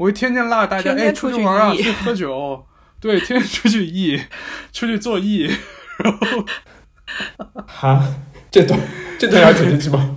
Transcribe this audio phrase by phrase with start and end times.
[0.00, 2.64] 我会天天拉大家，哎，出去玩啊，去喝酒，
[2.98, 4.18] 对，天天出去 E，
[4.72, 5.42] 出去做 E，
[5.98, 6.46] 然后，
[7.68, 8.02] 哈，
[8.50, 8.80] 这段
[9.18, 10.16] 这段要剪进去吗？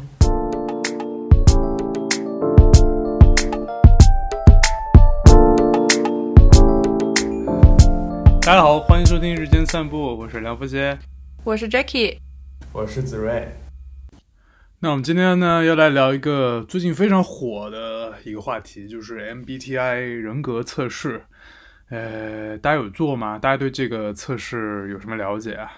[8.42, 10.98] 大家好，欢迎收听日间散步，我是梁福杰，
[11.44, 12.20] 我是 Jackie，
[12.72, 13.63] 我是子睿。
[14.84, 21.22] 那我们今天呢，要来聊一个最近非常火的一个话题，就是 MBTI 人格测试。
[21.90, 23.40] 呃，大家有做吗？
[23.40, 25.72] 大家对这个测试有什么了解啊？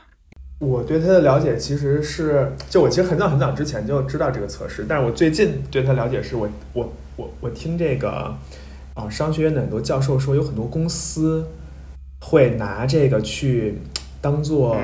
[0.57, 8.35] 我对它的了解其实是，就我其实很早很早之前就知道这个测试，但是我最近对它了解是我我我我听这个
[8.95, 11.47] 啊商学院的很多教授说，有很多公司
[12.21, 13.77] 会拿这个去
[14.19, 14.75] 当做。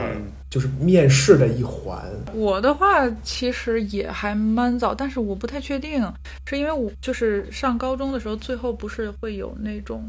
[0.52, 1.98] 就是面试的一环。
[2.34, 6.06] 我的话其实也还蛮早，但是我不太确定，
[6.46, 10.04] 是因为我就是上高中的时候，最后不是会有那种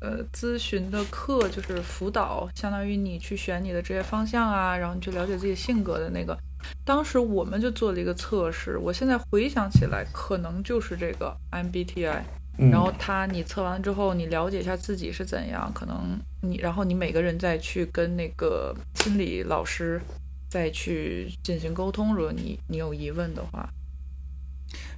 [0.00, 6.38] 呃咨询的课，就是辅导，相当于你去选你的职业方向啊，然后你去了解自己性格的那个。
[6.84, 12.22] 当时我们就做了一个测试，我现在回想起来，可能就是这个 MBTI。
[12.58, 20.00] 然后他你测完之后，你了解一下自己是怎样，可能你然后你每个人再去跟那个心理老师
[20.48, 22.16] 再去进行沟通。
[22.16, 23.68] 如果你你有疑问的话，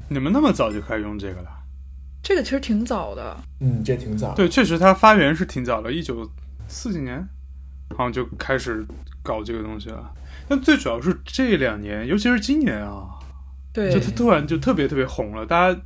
[0.09, 1.51] 你们那么早就开始用这个了？
[2.23, 4.35] 这个其实挺早的，嗯，这挺早。
[4.35, 6.27] 对，确实它发源是挺早的，一九
[6.67, 7.29] 四几年
[7.91, 8.87] 好像就开始
[9.23, 10.11] 搞这个东西了。
[10.49, 13.19] 但最主要是这两年，尤其是今年啊，
[13.71, 15.79] 对，就它突然就特别特别红了，大家。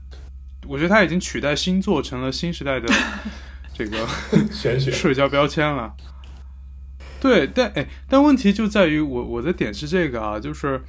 [0.66, 2.86] 我觉得它已经取代星座成了新时代的
[3.74, 4.06] 这个
[4.52, 5.94] 玄学社交标签了。
[7.20, 10.80] 对，但哎，但问题就在于我我的点是这个啊，就是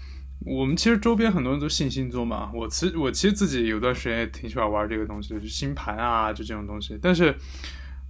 [0.45, 2.51] 我们其实周边很多人都信星座嘛。
[2.53, 6.99] 我其实我其实自己有段时间也挺喜欢玩这个东西的，就星盘啊，就这种东西。
[7.01, 7.33] 但是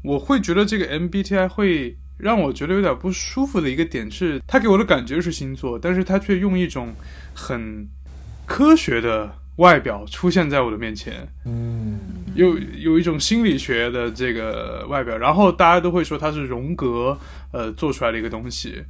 [0.04, 6.94] 我会觉得这个 MBTI 会让我觉得有点不舒服的一个点是，它给我的感觉是星座，但是它却用一种
[7.34, 7.88] 很
[8.46, 9.36] 科学的。
[9.58, 11.98] 外表出现在我的面前，嗯，
[12.36, 17.18] 有有一种心理学的这个外表，然后大家都会说它是荣格
[17.54, 18.84] 呃做出来的一个东西，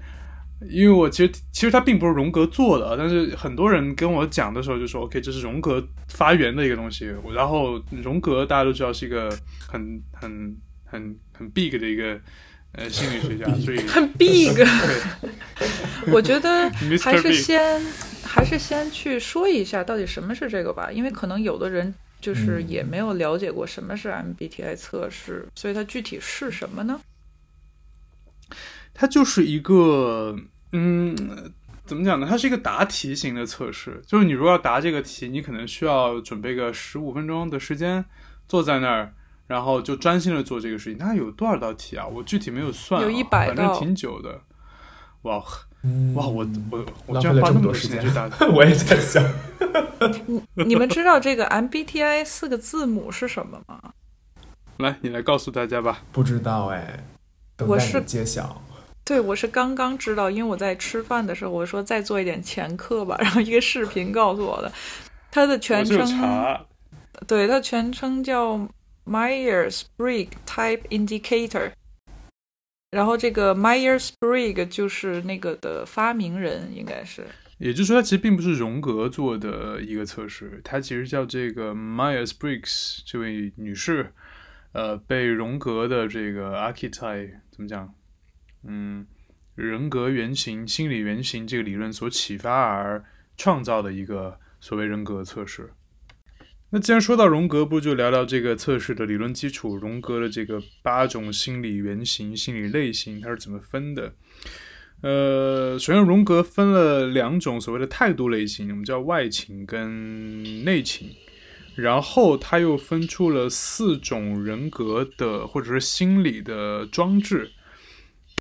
[0.68, 9.30] 因为我其实其实它并不是荣格做的，但是很多人跟我讲的时候就说 OK 这是荣格发源的一个东西，然后荣格大家都知道是一个
[9.68, 12.20] 很很很很 big 的一个
[12.72, 14.50] 呃心理学家，所以 很 big，
[16.12, 16.72] 我觉得
[17.04, 17.80] 还是先。
[18.36, 27.00] 还是先去说一下到底什么是这个吧，因为可能有的人就是也没有了解过什么是 MBTI 测试，所以它具体是什么呢？
[28.94, 30.38] 它就是一个，
[30.74, 31.16] 嗯，
[31.86, 32.28] 怎么讲呢？
[32.30, 38.04] 它是一个答题型的测试，就是你如果要答这个题，你可能需要准备个十五分钟的时间，
[38.50, 39.14] 坐在那儿，
[39.48, 40.98] 然后就专心的做这个事情。
[40.98, 42.06] 它有多少道题啊？
[42.06, 44.42] 我具体没有算，有一百道，反正挺久的。
[45.22, 45.42] 哇！
[46.16, 49.24] 哇，我我我居然花那么多时间去打， 我也在想。
[50.26, 53.80] 你你们知道这个 MBTI 四个字母是什么吗？
[54.78, 56.04] 来，你来告诉大家吧。
[56.12, 57.04] 不知道哎，
[57.60, 58.62] 我是揭晓。
[59.04, 64.72] 对，我是刚刚知道，因为我在吃饭的时候，我说再做一点前课吧，然后一个视频告诉我的，
[65.32, 66.60] 它的全称，
[67.28, 68.60] 对，它全称叫
[69.06, 71.72] Myers Briggs Type Indicator。
[72.96, 77.26] 然后这个 Myers Briggs 就是那个的发明人，应该是。
[77.58, 84.14] 也就是说，它其实并不是荣格做的一个测试，它其实叫这个 Myers Briggs 这位女士，
[84.72, 87.94] 呃，被荣格的这个 Archetype 怎么讲？
[88.64, 89.06] 嗯，
[89.56, 93.04] 人格原型、心理原型这个理论所启发而
[93.36, 95.70] 创造的一个所谓人格测试。
[96.76, 99.78] 那既然说到荣格，不就聊聊这个测试的理论基础？
[99.78, 104.14] 荣格的这个八种心理原型、心理类型，它是怎么分的？
[105.00, 111.08] 呃，首先荣格分了两种所谓的态度类型，我们叫外倾跟内倾。
[111.76, 117.52] 然后他又分出了四种人格的或者是心理的装置，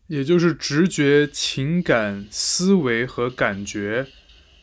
[0.08, 4.08] 也就是直觉、情感、思维和感觉。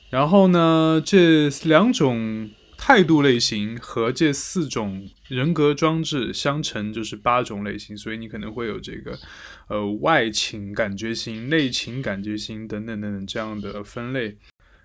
[0.09, 2.49] 然后呢，这两种。
[2.83, 9.19] 态度类型和这四种人格装置相乘就是八种类型，所以你可能会有这个，
[9.67, 14.35] 呃，外倾感觉型、内倾感觉型等等等等这样的分类。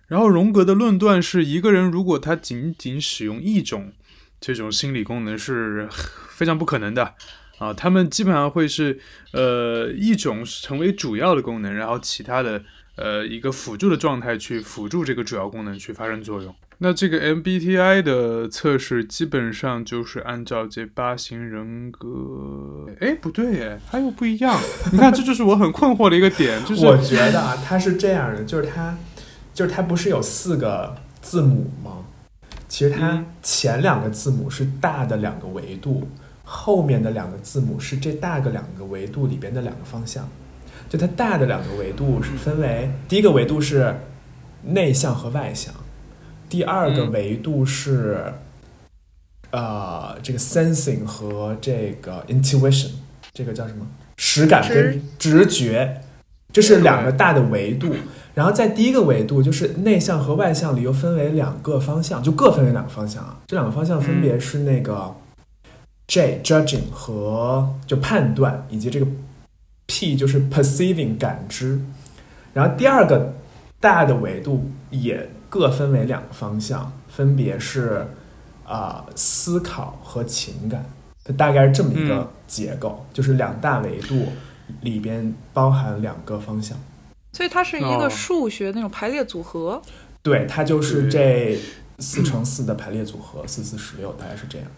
[0.09, 3.91] 然后荣格的论断是一个人如果他仅仅使用一种
[4.39, 5.89] 这种心理功能是
[6.29, 7.15] 非常不可能的
[7.59, 9.01] 啊，他们基本上会是
[9.33, 12.63] 呃一种成为主要的功能，然后其他的
[12.97, 16.55] 呃一个辅助的状态去辅助这个主要功能去发生作用。
[16.79, 24.61] 那这个 MBTI 的测试基本上就是按照这八型人格，哎，不对，哎，它又不一样。
[24.93, 28.95] 你看，这就是我很困惑的一个点，就是我觉得啊，它是这样的，就是它，
[29.55, 32.05] 就是它不是有四个字母吗？
[32.69, 36.07] 其实它前两个字母是大的两个维度，
[36.45, 40.29] 后面的两个字母是这大个两个维度里边的两个方向。
[40.91, 43.97] 就它大的两个维度是分为，第一个维度是
[44.63, 45.73] 内向和外向。
[46.49, 48.33] 第二个维度是，
[49.51, 52.91] 呃，这个 sensing 和这个 intuition，
[53.33, 53.87] 这个叫什么？
[54.17, 56.03] 实感跟直觉，
[56.53, 57.95] 这是两个大的维度。
[58.35, 63.41] 然后在第一个维度，就是内向和外向里又分为两个方向，就各分为两个方向啊。
[63.47, 65.15] 这两个方向分别是那个
[66.07, 69.07] J judging 和就判断，以及这个
[69.87, 71.81] P 就是 perceiving 感知。
[72.53, 73.35] 然后第二个
[73.81, 75.29] 大的维度也。
[75.57, 78.07] 各分为两个方向，分别是
[78.67, 80.85] 啊思考和情感，
[81.25, 84.29] 它大概是这么一个结构，就是两大维度
[84.83, 86.77] 里边包含两个方向，
[87.33, 89.81] 所以它是一个数学那种排列组合。
[90.23, 91.59] 对，它就是这
[92.01, 94.69] 四乘四的排列组合，四四十六，大概是这样。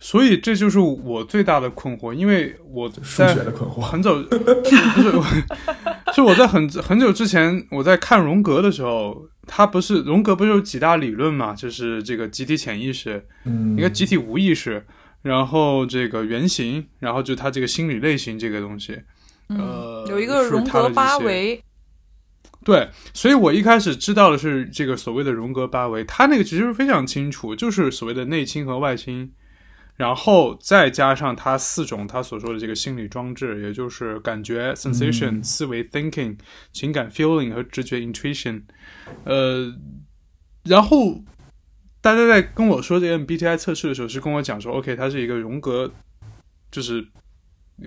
[0.00, 5.44] 所以这就是我最大的困惑，因为我数学的困惑很早， 不是，
[6.14, 9.26] 是我在很很久之前我在看荣格的时候。
[9.48, 11.54] 他不是荣格不是有几大理论嘛？
[11.54, 14.86] 就是这个集体潜意识，嗯，一个集体无意识，
[15.22, 19.00] 然后这个原型，然后就他这个心理类型这个东西，
[19.48, 21.60] 呃，有一个荣格八维，
[22.64, 29.32] 对，所以我一开始知道的是这个所谓的荣格八维，他那个其实非常清楚，就是所谓的内倾和外倾。
[29.96, 36.38] 然后再加上他四种他所说的这个心理装置，也就是感觉 （sensation）、思维 （thinking）、
[36.72, 38.62] 情感 （feeling） 和直觉 （intuition）。
[39.24, 39.74] 呃，
[40.64, 41.22] 然后
[42.00, 45.92] 大家在跟我说这个 MBTI 测试的时候，是跟我讲说：“OK，它是一个荣格，
[46.70, 47.06] 就是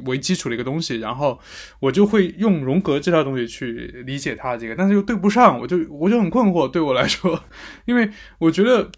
[0.06, 1.40] 为基础的一个东西。”然后
[1.80, 6.68] 我就会用荣格这套东西去理解它这个，但是又对不上，我就我就很困惑。
[6.68, 7.44] 对我来说，
[7.86, 8.10] 因为
[8.40, 8.90] 我觉得。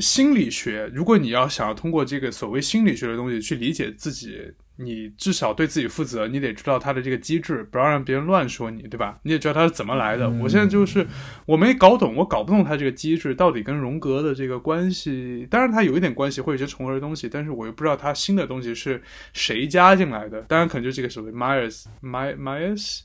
[0.00, 9.18] 心理学，如果你要想要通过这个所谓心理学的东西去理解自己，你至少对自己负责，你得知道他的这个机制，不要让别人乱说你，对吧？
[9.24, 10.30] 你也知道他是怎么来的。
[10.30, 11.04] 我现在就是
[11.46, 15.44] 我没搞懂，我搞不懂他这个机制到底跟荣格的这个关系。
[15.50, 19.02] 当然他有一点关系，会有些重合的东西，但是我又不知道他新的东西是
[19.32, 20.42] 谁加进来的。
[20.42, 23.00] 当然可能就这个所谓 Myers My Myers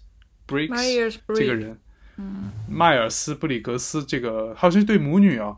[0.47, 1.79] Briggs 这个人，
[2.17, 5.57] 嗯，迈尔斯布里格斯这个好像是对母女啊。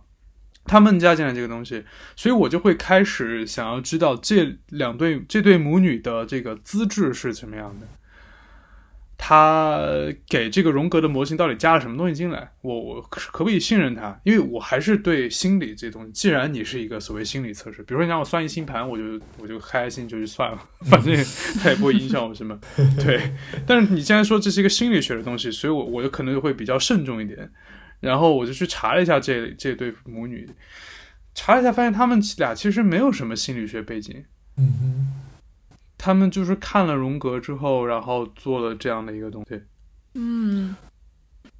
[0.66, 1.84] 他们加进来这个东西，
[2.16, 7.88] 所以我就会开始想要知道这两对这对母女的这个资质是什么样的。
[9.18, 9.80] 他
[10.28, 12.52] 给这个荣格的模型到底加了什么东西进来？
[12.62, 14.20] 我我可不可以信任他？
[14.24, 16.12] 因为我还是对心理这东西。
[16.12, 19.04] 既然你是一个所谓心理测试，比如说你让我算一星盘，我就
[19.38, 20.60] 我就开心就去算了，
[20.92, 21.16] 反正
[21.64, 22.60] 它也不会影响我什么。
[23.02, 23.32] 对，
[23.66, 27.50] 但是你既然说这是一个心理学的东西，所以我我就可能会比较慎重一点。
[28.00, 30.50] 然后我就去查了一下这这对母女，
[31.34, 34.24] 查了一下发现他们俩其实没有什么心理学背景，
[34.58, 39.62] 嗯哼，他们就是看了荣格之后，然后做了这样的一个东西。
[40.14, 40.76] 嗯，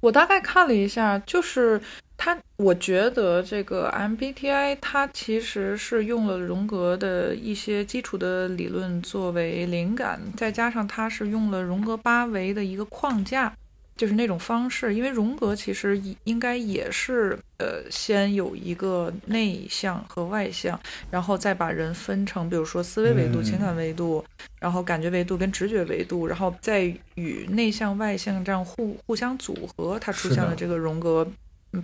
[0.00, 1.80] 我大概看了一下，就是
[2.16, 13.52] 他，我觉得这个 MBTI 它其实是用了荣格的一些基础的理论作为灵感，再加上它是用了荣格八维的一个框架。
[13.96, 20.78] 就是那种方式，因为荣格其实应该也是，呃，先有一个内向和外向，
[21.10, 24.22] 然后再把人分成，比如说思维维度、情感维度，
[24.60, 26.82] 然后感觉维度跟直觉维度，然后再
[27.14, 31.26] 与内向外向这样互互相组合，它出现了这个荣格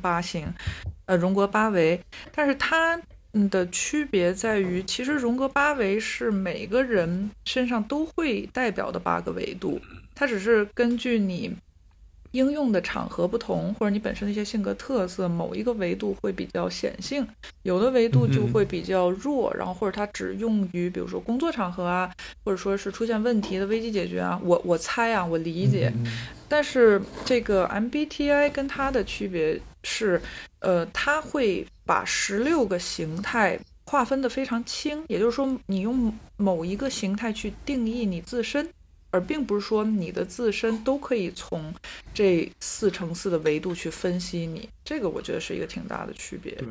[0.03, 0.47] 八型，
[1.07, 1.99] 呃，荣格八维。
[2.35, 3.01] 但是它
[3.51, 9.81] 的区别在于，其实荣格八维是每个人身上都会代表的八个维度，
[10.15, 11.57] 它只是根据你。
[12.33, 17.27] 应用的场合不同，或者你本身的一些性格特色，某一个维度会比较显性，
[17.63, 22.11] 有的维度就会比较弱，然后或者它只用于比如说工作场合啊，
[22.45, 24.41] 或者说是出现问题的危机解决啊。
[24.43, 25.93] 我我猜啊，我理解。
[26.49, 30.21] 但是这个 MBTI 跟它的区别是，
[30.59, 38.69] 呃，它会把十六个形态划分的非常清，也就是说，你用某一个形态去定义你自身。
[39.13, 41.73] 而并不是说你的自身都可以从
[42.13, 46.53] 这四乘四的维度去分析你，这个我觉得是一个挺大的区别。
[46.55, 46.67] 对，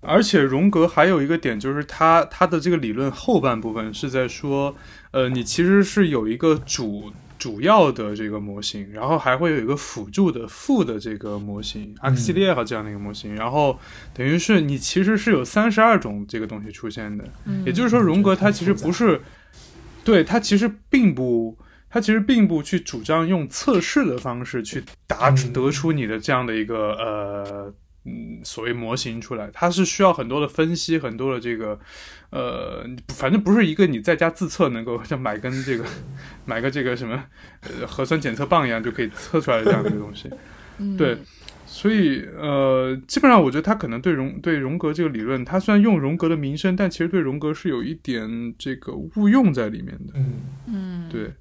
[0.00, 4.74] 而且荣格还有一个点，就是他他的这个理论后半部分是在说，
[5.12, 13.78] 呃，你其实是有一个主主要的这个模型，然后还会有一个辅助的副的这个模型阿克西列和这样的一个模型，然后
[14.14, 19.20] 等于是你其实是有三十二种这个东西出现的，嗯也就是说荣格他其实不是，
[20.04, 21.58] 对他其实并不。
[21.94, 27.74] 他其实并不去主张用测试的方式去达嗯得出你的这样的一个呃
[28.06, 31.78] 嗯所谓模型出来，它是需要很多的分析，很多的这个
[32.30, 35.84] 呃，反正不是一个你在家自测能够像买根这个
[36.46, 37.22] 买个这个什么
[37.60, 40.30] 呃核酸检测棒一样就可以测出来的这样的一个东西。
[40.78, 41.18] 嗯对，
[41.74, 50.12] 所以呃，基本上我觉得他可能对荣对荣格这个理论，他虽然用荣格的名声，但其实对荣格是有一点这个误用在里面的。
[50.14, 50.34] 嗯
[50.66, 51.32] 嗯，对，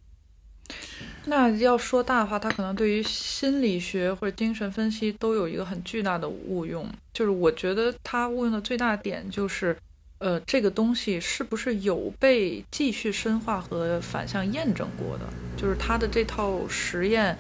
[1.26, 6.88] 那要说大的话，他可能对于心理学或者精神分析都有一个很巨大的误用。
[7.14, 9.76] 就是我觉得他误用的最大点就是，
[10.20, 15.26] 呃，这个东西是不是有被继续深化和反向验证过的？
[15.58, 17.38] 就是他的这套实验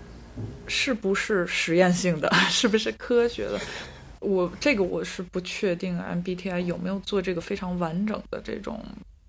[0.67, 3.59] 是不是实验性的， 是不是科学的？
[4.19, 8.85] 我这个我是不确定 MBTI 有没有做这个非常完整的这种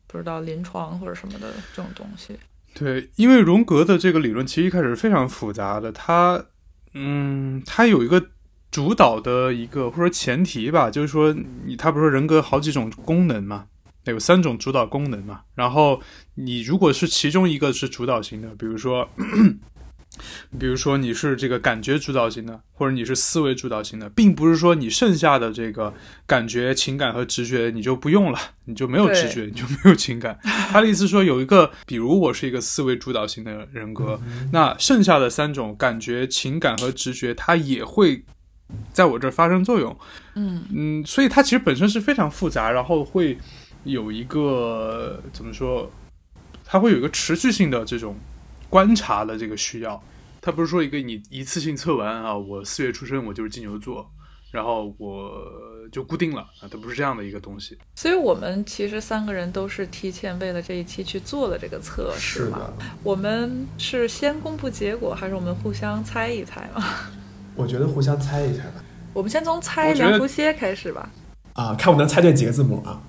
[0.06, 2.37] 不知道临床或者什么的这种东西。
[2.75, 6.44] 对，因为荣格的这个理论其实一开始是非常复杂的，它，
[6.92, 8.23] 嗯，它有一个
[8.71, 13.66] 主导的一个或者说前提吧，就是说你他不是说人格好几种功能嘛，
[14.04, 16.02] 有三种主导功能嘛，然后
[16.35, 19.09] 你如果是其中一个是主导型的，比如说。
[20.59, 25.92] 比如说你是这个感觉主导型的，或者你是思维主导型的，并不是说你剩下的这个
[26.26, 30.38] 感觉、情感和直觉你就不用了，你就没有直觉，你就没有情感。
[30.42, 34.21] 他的意思说有一个，比如我是一个思维主导型的人格，
[34.52, 38.23] 那剩下的三种感觉、情感和直觉，它也会
[38.92, 39.97] 在我这儿发生作用。
[40.35, 43.38] 嗯嗯，所以它其实本身是非常复杂，然后会
[43.85, 45.90] 有一个怎么说？
[46.64, 48.16] 它会有一个持续性的这种
[48.72, 50.02] 观察的这个需要。
[50.40, 54.10] 它不是说一个你一次性测完啊，我四月出生，我就是金牛座，
[54.50, 55.30] 然后我
[55.92, 57.76] 就固定了啊，它不是这样的一个东西。
[57.94, 62.72] 所以我们其实三个人都是提前为了这一期去做了这个测试嘛。
[63.02, 66.82] 我们是先公布结果，还是我们互相猜一猜嘛？
[67.54, 68.82] 我觉得互相猜一猜吧。
[69.12, 71.10] 我们先从猜梁福歇开始吧。
[71.52, 73.02] 啊，看我能猜对几个字母啊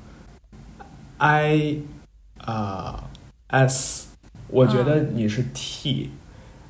[1.17, 1.77] ？I
[2.39, 3.09] 啊、
[3.47, 4.09] S，
[4.53, 6.11] 我觉得你是 T，、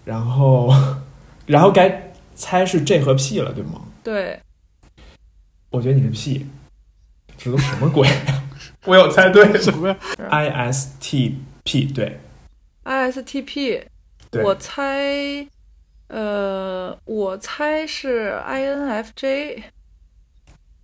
[0.05, 0.73] 然后
[1.45, 3.81] 然后该猜是 J 和 P 了，对吗？
[4.01, 4.39] 对，
[5.69, 6.45] 我觉得你是 P，
[7.37, 8.07] 这都什么鬼？
[8.85, 9.57] 我有猜对。
[9.61, 9.97] 什么呀
[10.29, 12.19] ？，I S T P，对。
[12.85, 13.81] ISTP，
[14.43, 15.47] 我猜，
[16.07, 19.63] 呃，我猜是 INFJ。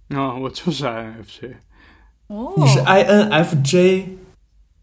[0.10, 1.56] 啊，我就是 INFJ，
[2.28, 4.18] 哦，你是 I N F J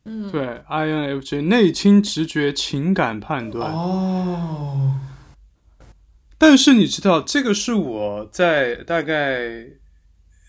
[0.06, 3.72] 嗯，对 INFJ 内倾直觉情感判断。
[3.72, 4.94] 哦，
[6.38, 9.66] 但是你知道，这个是我在大概，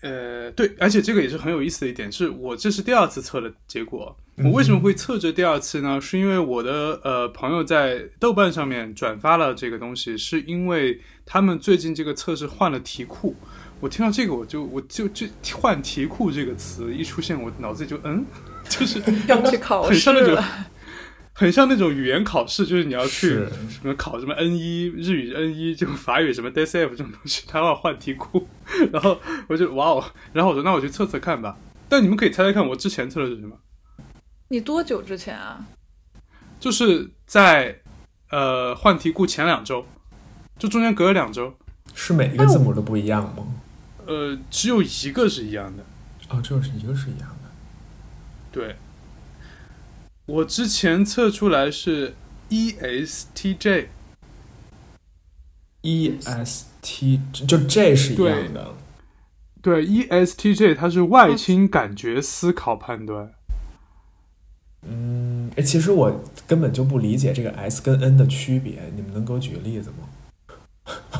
[0.02, 4.16] 呃，对，而且这个也是很有意思的一点，是我这是第二次测的结果。
[4.44, 6.00] 我为什么会测这第二次呢？
[6.00, 13.34] 是因为我的呃朋友在豆瓣上面转发了这个东西，是因为他们最近这个测试换了题库。
[13.80, 18.24] 我听到这个，我就我就就换题库这个词一出现，我脑子里就嗯，
[18.68, 20.44] 就是要去考试很像那种了。
[21.34, 23.28] 很像那种语言考试，就是你要去
[23.70, 28.48] 什么考什么 N 一日语 N 一，就法语什么 DSF 这种东西，他要换题库，
[28.92, 31.56] 然后我就哇哦，然后我说那我去测测看吧。
[31.88, 33.56] 但你们可以猜猜看，我之前测的是什么？
[34.48, 35.64] 你多久之前啊？
[36.58, 37.78] 就是在
[38.30, 39.86] 呃换题库前两周，
[40.58, 41.54] 就中间隔了两周，
[41.94, 43.46] 是每一个字母都不一样吗？
[44.06, 45.84] 呃，只有一个是一样的。
[46.30, 47.37] 哦，就是一个是一样的。
[48.58, 48.74] 对，
[50.26, 52.16] 我之前测出来是
[52.48, 53.86] E ESTJ，E
[56.24, 58.74] S T 就 J 是一样的，
[59.62, 63.32] 对 E ESTJ 它是外倾感觉思考判断。
[64.82, 70.08] 嗯，哎，其实我根本就不理解这个 S 跟 N 的区别，你们能给我举个例子吗？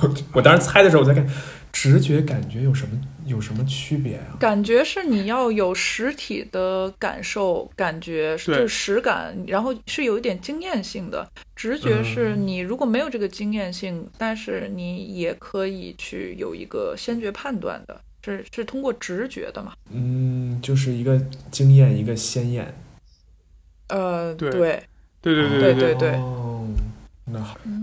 [0.32, 1.24] 我当时猜的时候，我在看
[1.72, 4.36] 直觉感觉有什么有什么区别啊？
[4.40, 11.28] 感觉是你要有实体的感受，感觉就是实感，然后是有一点经验性的。
[11.54, 19.74] 直觉是嗯你如果没有这个经验性，但是你也可以去有一个先决判断的，是是通过直觉的嘛？
[19.90, 21.20] 嗯，就是一个
[21.50, 22.72] 经验，一个鲜艳。
[23.88, 24.82] 呃，对对，
[25.20, 26.68] 对对对对对对哦，
[27.32, 27.38] 那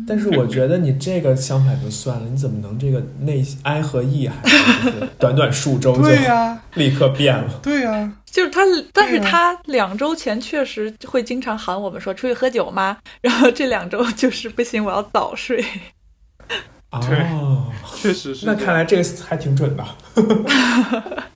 [0.08, 7.60] 但是我觉得你这个相反就算了，你怎么能这个内哀和 E 还是就是短短数周就对呀、立刻变了？
[7.62, 8.62] 对呀、就是他，
[8.94, 12.98] 但是他两周前确实会经常喊我们说出去喝酒吗？
[13.22, 15.64] 然后这两周就是不行，我要早睡。
[16.92, 18.46] 哦，确实是。
[18.46, 19.86] 那看来这个还挺准的。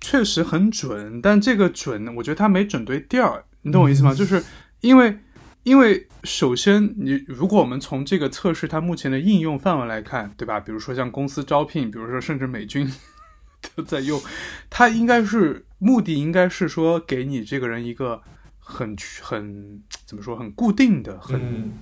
[0.00, 4.14] 确实很准，但这个准，我觉得他没准对调儿，你懂我意思吗？
[4.14, 4.42] 就是
[4.80, 5.16] 因为，
[5.62, 10.58] 因为首先，你如果我们从这个测试它目前的应用范围来看，对吧？
[10.58, 12.90] 比如说像公司招聘，比如说甚至美军
[13.74, 14.20] 都在用，
[14.68, 18.22] 它应该是目的应该是说给你这个人一个
[18.58, 21.72] 很很怎么说很固定的、很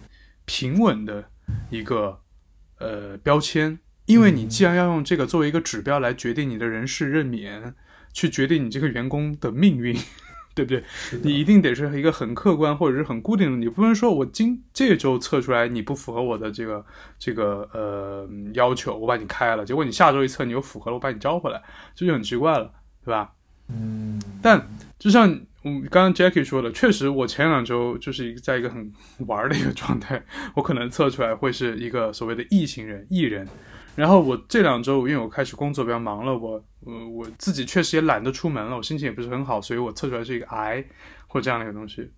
[0.45, 1.31] 平稳的
[1.71, 2.21] 一个
[2.79, 7.75] 呃标签，因为你既然要用这个作为一个指标来决定你的人事任免。
[8.13, 9.97] 去决定你这个员工的命运，
[10.54, 10.83] 对不对？
[11.23, 16.85] 你一定得是一个很客观或者是很固定的，你不能说我今这周测出来你不符合我的这个
[17.19, 21.62] 这个呃要求，我把你开了，结果你下周一测你又符合了，我把你招回来，
[21.95, 22.73] 这就很奇怪了，
[23.04, 23.33] 对吧？
[23.69, 24.21] 嗯。
[24.42, 25.28] 但就像
[25.62, 28.92] 我刚刚 Jackie 说的，确实我前两周就是一个在一个很
[29.26, 30.23] 玩的一个状态，
[30.54, 33.47] 我可能测出来会是一个所谓的异型人、异人。
[33.97, 40.85] 然后我这两周，因为我开始工作比较忙了，我我我自己确实也懒得出门了，我心情也不是很好，所以我测出来是一个癌
[41.27, 42.11] 或这样的一个东西。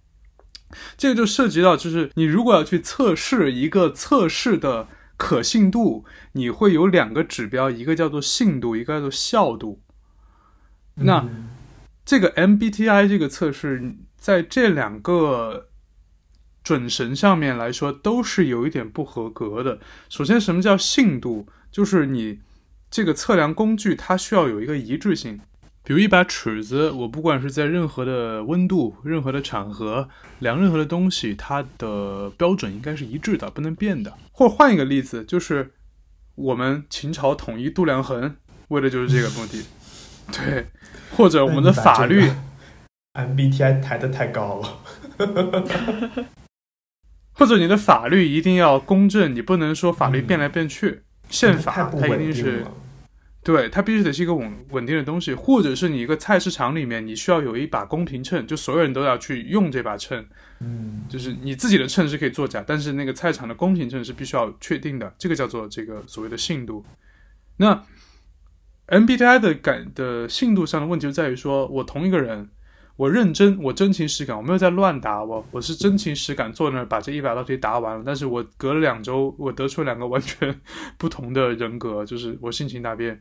[0.97, 4.87] 这个就涉及到，就是你如果要去测试一个测试的
[5.17, 9.81] 可信度，你会有两个指标，一个叫做信度，一个叫做效度。
[10.95, 11.29] 那
[12.05, 15.69] 这个 MBTI 这个测试在这两个。
[16.65, 19.81] 准绳上面来说都是有一点不合格的。
[20.09, 21.49] 首先，什么叫信度？
[21.73, 22.39] 就是你
[22.89, 25.41] 这个测量工具它需要有一个一致性。
[25.85, 34.17] 比如一把尺子，我不管是在任何的温度、任何的场合量任何的东西，它的标准应该是一致的，不能变的。
[34.31, 35.73] 或者换一个例子，就是
[36.37, 38.37] 我们秦朝统一度量衡，
[38.69, 39.65] 为的就是这个目的。
[40.31, 40.67] 对，
[41.17, 42.31] 或者我们的法律
[43.15, 44.79] ，MBTI 抬得太高了。
[47.35, 51.03] 或者你的法律一定要公正，你不能说法律变来变去。
[51.33, 52.65] 宪法它一定是，
[53.43, 55.35] 对，它必须得是一个稳稳定的东西。
[55.35, 60.25] 或者是你一个菜市场里面，你需要有一把公平秤，就所有人都要去用这把秤。
[60.61, 65.13] 嗯，就是你自己的秤是可以作假，但是那个菜场的公平秤是必须要确定的。
[65.19, 66.85] 这个叫做这个所谓的信度。
[67.57, 67.85] 那
[68.87, 72.49] MBTI 的感的信度上的问题就在于说，我同一个人。
[73.03, 78.03] 我认真，我真情实感，我没有在乱答我，我是真情实感坐那儿把这一百道题答完了。
[78.07, 80.61] 但是我隔了两周，我得出两个完全
[80.99, 83.21] 不同的人格，就是我性情大变。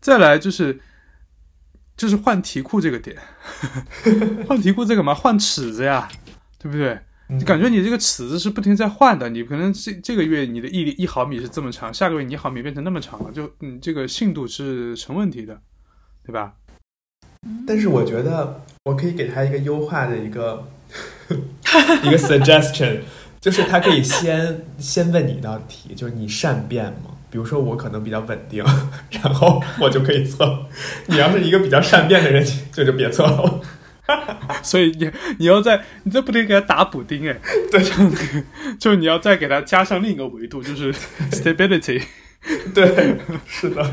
[0.00, 0.80] 再来就是，
[1.96, 3.16] 就是换题库这个点，
[4.48, 5.14] 换题库在干嘛？
[5.14, 6.08] 换尺子呀，
[6.58, 6.98] 对不对？
[7.28, 15.62] 你感觉你这个尺子是不停在换的，你可能这这个月你的一一毫米是这么长，下个月一毫米变成那么长了，就你，这个信度是成问题的，
[16.26, 16.54] 对吧？
[17.66, 20.66] 但是我觉得我可以给他一个优化的一个
[22.02, 22.98] 一个 suggestion，
[23.40, 27.10] 就是他可以先 先问你一道题，就是你善变吗？
[27.30, 28.64] 比如说我可能比较稳定，
[29.22, 30.66] 然后我就可以测。
[31.06, 33.60] 你要是一个比较善变的人，就就别测了。
[34.62, 37.36] 所以你你要在你这不得给他打补丁，哎，
[37.72, 37.82] 对，
[38.78, 40.92] 就你要再给他加上另一个维度，就是
[41.30, 42.02] stability。
[42.74, 43.90] 对，是的，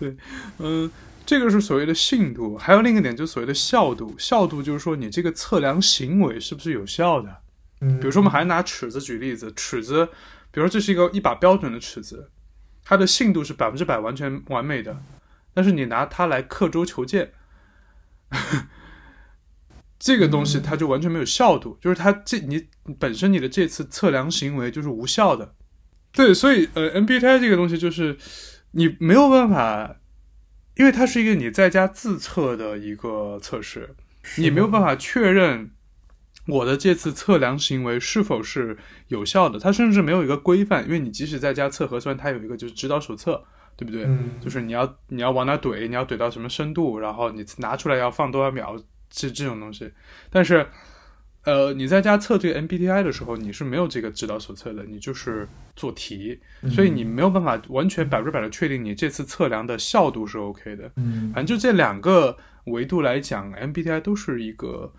[0.00, 0.14] 对，
[0.58, 0.90] 嗯。
[1.26, 4.14] 这个是所谓的信度，还有另一个点就是所谓的效度。
[4.18, 7.34] 效度就是说你这个测量行为是不是有效的。
[7.80, 10.06] 嗯，比如说我们还拿尺子举例子，尺子，
[10.50, 12.30] 比如说这是一个一把标准的尺子，
[12.84, 15.02] 它的信度是百分之百完全完美的，
[15.54, 17.32] 但是你拿它来刻舟求剑，
[19.98, 25.54] 这个东西它就完全没有效度，就是它这你本身你的这次测量行为就是无效的。
[26.12, 28.18] 对，所以呃，MBTI 这个东西就是
[28.72, 29.96] 你没有办法。
[30.76, 33.94] 因为它是一个你在家自测的一个测试，
[34.36, 35.70] 你没有办法确认
[36.46, 38.76] 我的这次测量行为是否是
[39.08, 39.58] 有效的。
[39.58, 43.44] 它甚至没有一个规范，因为你即使在家测核酸，它有一个就是指导手册，
[43.76, 44.04] 对不对？
[44.04, 48.76] 嗯，就是你要你要往哪怼，你要怼到什么深度，然后你拿出来要放多少秒，
[49.10, 49.92] 这这种东西。
[50.30, 50.66] 但是。
[51.44, 60.90] 呃，你在家测这个 MBTI 的时候，你是没有这个指导手册的，你就是做题，所以你没有办法完全百分之百的确定你这次测量的效度是 OK 的。
[60.96, 64.92] 嗯，反正就这两个维度来讲，MBTI 都是一个，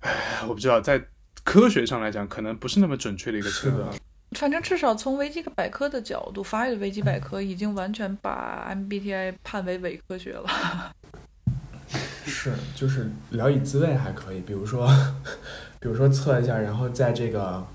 [0.00, 1.02] 唉，我不知道，在
[1.42, 3.94] 科学上来讲，可能不是那么准确的一个测量。
[4.32, 10.92] 反正至少从维基百科的角度，法语的维基百科已经完全把 MBTI 判为伪科学了。
[12.24, 14.88] 是，就是聊以自慰还可以，比如说，
[15.78, 17.66] 比如说测一下，然后在这个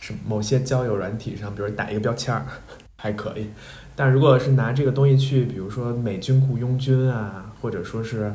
[0.00, 2.46] 什某些交友软体上，比如打一个标签儿，
[2.96, 3.50] 还可以。
[3.94, 8.34] 但如果是拿这个东西去，比如说美军雇佣军啊，或者说是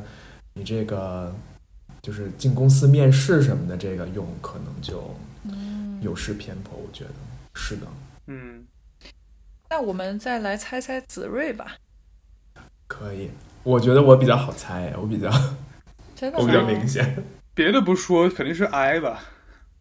[0.53, 1.33] 你这个
[2.01, 5.15] 就是进公司面试什么的，这个用可能就
[6.01, 6.77] 有失偏颇。
[6.77, 7.11] 我觉得
[7.53, 7.87] 是的。
[8.27, 8.65] 嗯，
[9.69, 11.75] 那我们再来猜猜子睿吧。
[12.87, 13.29] 可以，
[13.63, 15.29] 我觉得我比较好猜，我比较，
[16.15, 17.23] 真的我比较明显。
[17.53, 19.23] 别的不说，肯定是 I 吧。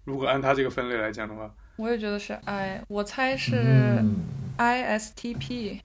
[0.05, 4.17] 如果按他这个分类来讲的话，我也觉得是 I，我猜是嗯
[4.59, 5.81] ISTP。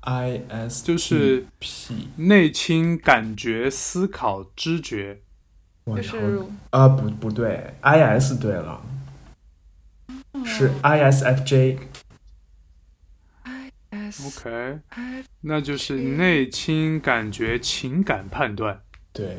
[0.00, 5.20] I S 就是 P 内倾、感觉、思考、知觉。
[5.86, 8.80] 就是啊，不不对，I S 对了，
[10.44, 11.78] 是 I S F J。
[14.10, 18.80] S OK，I 那就是内倾、感觉、情感判断。
[19.12, 19.38] 对，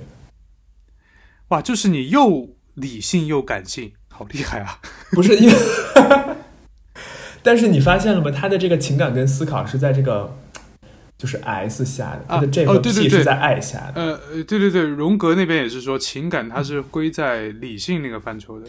[1.49, 4.79] 哇，就是你又理性又感性，好厉害啊！
[5.11, 5.55] 不是因为，
[7.43, 8.31] 但是你发现了吗？
[8.31, 10.37] 他的这个情感跟思考是在这个
[11.17, 14.01] 就是 S 下的，他的这个哦对对 P 对是在 I 下的。
[14.01, 18.67] 呃，呃对对对，荣格那边也是说，情感它是归在理性那个范畴的。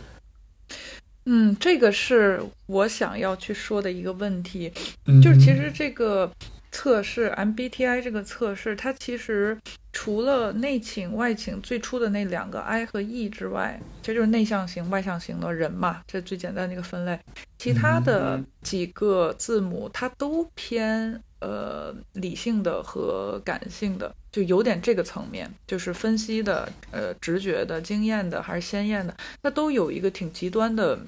[1.24, 4.72] 嗯，这个是我想要去说的一个问题，
[5.06, 6.30] 嗯就是其实这个
[6.70, 9.56] 测试 MBTI 这个测试，它其实
[9.92, 17.18] 除了内倾、外倾最初的那两个 I 和 E 之外，这就是内向型、外向型的人嘛，这最简单的一个分类。
[17.58, 30.98] 其他的嗯几个字母它都偏呃理性的和感性的，就有点这个层面，就是分析的、呃直觉的、经验的还是鲜艳的，它都有一个挺极端的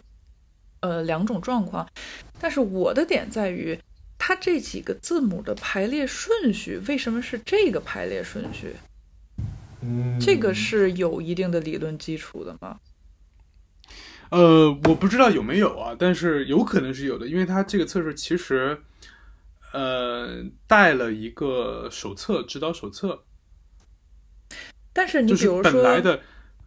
[0.81, 1.89] 呃两种状况。
[2.41, 3.79] 但是我的点在于，
[4.19, 8.75] 它这几个字母的排列顺序为什么是这个排列顺序？
[9.87, 12.81] 嗯这个是有一定的理论基础的吗？
[14.31, 18.81] 呃，我不知道有没有啊，但是有可能是有的，因为它这个测试其实
[19.75, 23.25] 呃带了一个手册，指导手册，
[24.93, 26.21] 但是你比如说，本来的，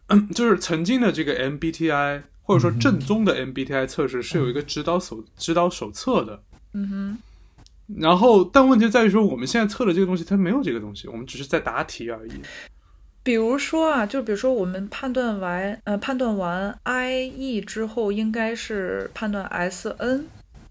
[0.08, 6.42] 嗯， 就是曾经的这个 MBTI 或者说正宗的 MBTI 测试是有一个指导手指导手册的。
[6.74, 12.32] 嗯哼，然后，但问题在于说，我们现在测的这个东西，它没有这个东西，我们只是在答题而已。
[13.22, 20.26] 比如说啊，就比如说我们判断完呃判断完 I E 之后，应该是判断 S N，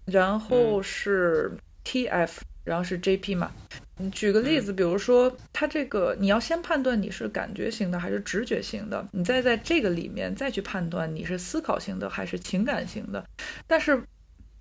[0.06, 1.52] 然后是
[1.88, 3.50] T F，、然后是 J P 嘛。
[3.96, 13.24] 你举个例子，比如说它这个你要先判断你是感觉型的还是直觉型的，你再在这个里面再去判断你是思考型的还是情感型的。
[13.66, 14.02] 但是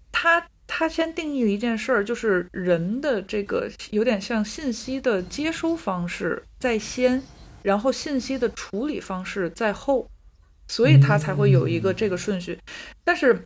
[0.09, 7.21] 它它先定义了一件事儿，就是人的这个有点像信息的接收方式在先，
[7.61, 10.09] 然后信息的处理方式在后，
[10.69, 12.57] 所以它才会有一个这个顺序。
[13.03, 13.45] 但是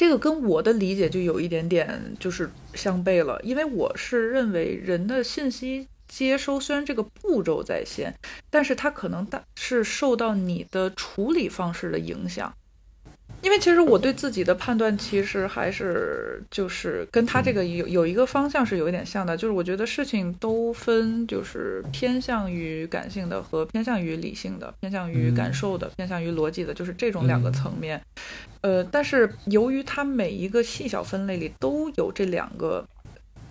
[0.00, 8.14] 这个跟我的理解就有一点点就是相悖了，因为我是认为人的信息接收虽然这个步骤在先，
[8.48, 12.50] 但是它可能大是受到你的处理方式的影响。
[13.42, 28.00] 因为其实我对自己的判断其实还是就是跟他这个有有一个方向是有一点像的，就是我觉得事情都分就是偏向于感性的和偏向于理性的，偏向于感受的，偏向于逻辑的，就是这种两个层面。
[28.60, 32.86] 呃，但是由于它每一个细小分类里都有这两个。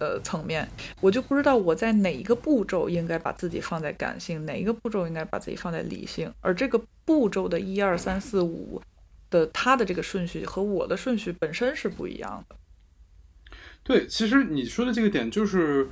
[0.01, 0.65] 呃，层面，
[1.01, 8.81] 我就不知道我在哪一个步骤应该把自己放在感性，哪一个步骤应该把自己放在理性，而这个步骤的一二三四五
[9.29, 12.55] 的他的这个顺序和我的顺序本身是不一样的。
[13.83, 15.87] 对，其实你说的这个点就是，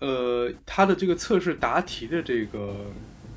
[0.00, 2.92] 呃，他的这个测试答题的这个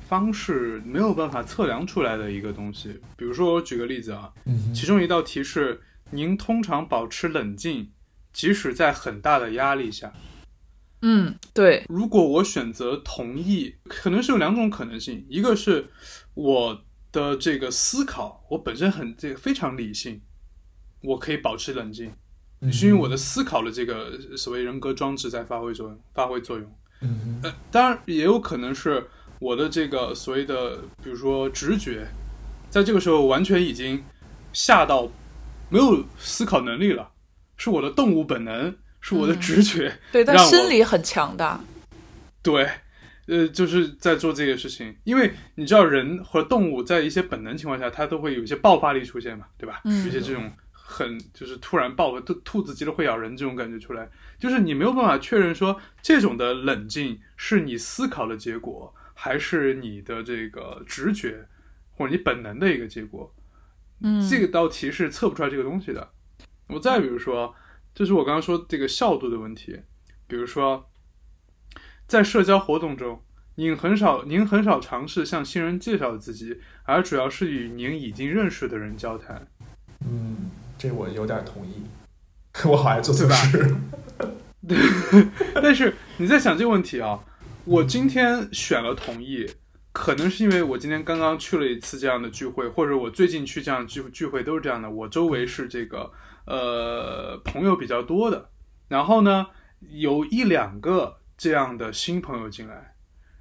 [0.06, 3.00] 方式没有办法测量出来的一个东西。
[3.16, 7.90] 比如说，我举个例子啊，嗯其中一道题是：您通常保持冷静，
[8.32, 10.12] 即使在很大的压力下。
[11.00, 15.88] 嗯，对，如果我选择同意，可能是有两种可能性，一个是
[16.34, 20.20] 我的这个思考，我本身很这个非常理性，
[21.02, 22.12] 我可以保持冷静，
[22.60, 26.74] 嗯是因为我的思考的这个所谓人格装置在发挥作用，发挥作用。
[27.02, 29.06] 嗯呃，当然也有可能是
[29.38, 32.06] 我的这个所谓的，比如说直觉，
[32.70, 34.02] 在这个时候完全已经
[34.52, 35.10] 吓到
[35.68, 37.10] 没有思考能力了，
[37.56, 39.98] 是我的动物本能，是我的嗯直觉。
[40.12, 41.60] 对，但心理很强大。
[42.40, 42.68] 对，
[43.32, 49.80] 呃，就是在做这个事情，因为你知道人和动物在一些本能情况下，它都会有一些爆发力出现嘛，对吧？
[49.84, 54.06] 嗯有一些这种很就是突然爆，兔兔子急了会咬人这种感觉出来，
[54.38, 61.48] 就是你没有办法确认说这种的冷静是你思考的结果，还是你的这个直觉
[61.92, 63.34] 或者你本能的一个结果。
[64.02, 66.10] 嗯，这个道题是测不出来这个东西的。
[66.68, 67.54] 我再比如说，
[67.94, 69.80] 就是我刚刚说这个效度的问题。
[70.28, 70.90] 比如说，
[72.12, 73.22] 在社交活动中，
[73.54, 79.48] 您很少您很少尝试向新人介绍自己，而主要是与您已经认识的人交谈。
[80.04, 81.82] 嗯，这我有点同意。
[82.68, 83.74] 我好爱做错事。
[84.68, 84.76] 对，
[85.62, 87.18] 但是你在想这个问题啊？
[87.64, 89.46] 我今天选了同意，
[89.92, 94.90] 可能是因为我今天刚刚去了一次这样的聚会，或者我最近去这样聚聚会都是这样的。
[94.90, 96.12] 我周围是这个
[96.44, 98.50] 呃朋友比较多的，
[98.88, 99.46] 然后呢
[99.88, 102.94] 有一两个这样的新朋友进来，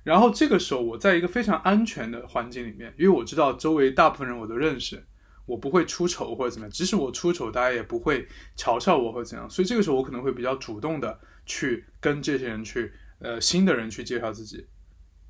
[0.03, 5.05] 然后这个时候我在一个非常安全的环境里面，因为我知道周围大部分人我都认识。
[5.45, 9.47] 我不会出丑或者怎么样，即使我出丑，大家也不会嘲笑我或者怎样。
[9.47, 14.65] 所以这个时候，我可能会比较主动的去跟这些人去，呃，新的人去介绍自己。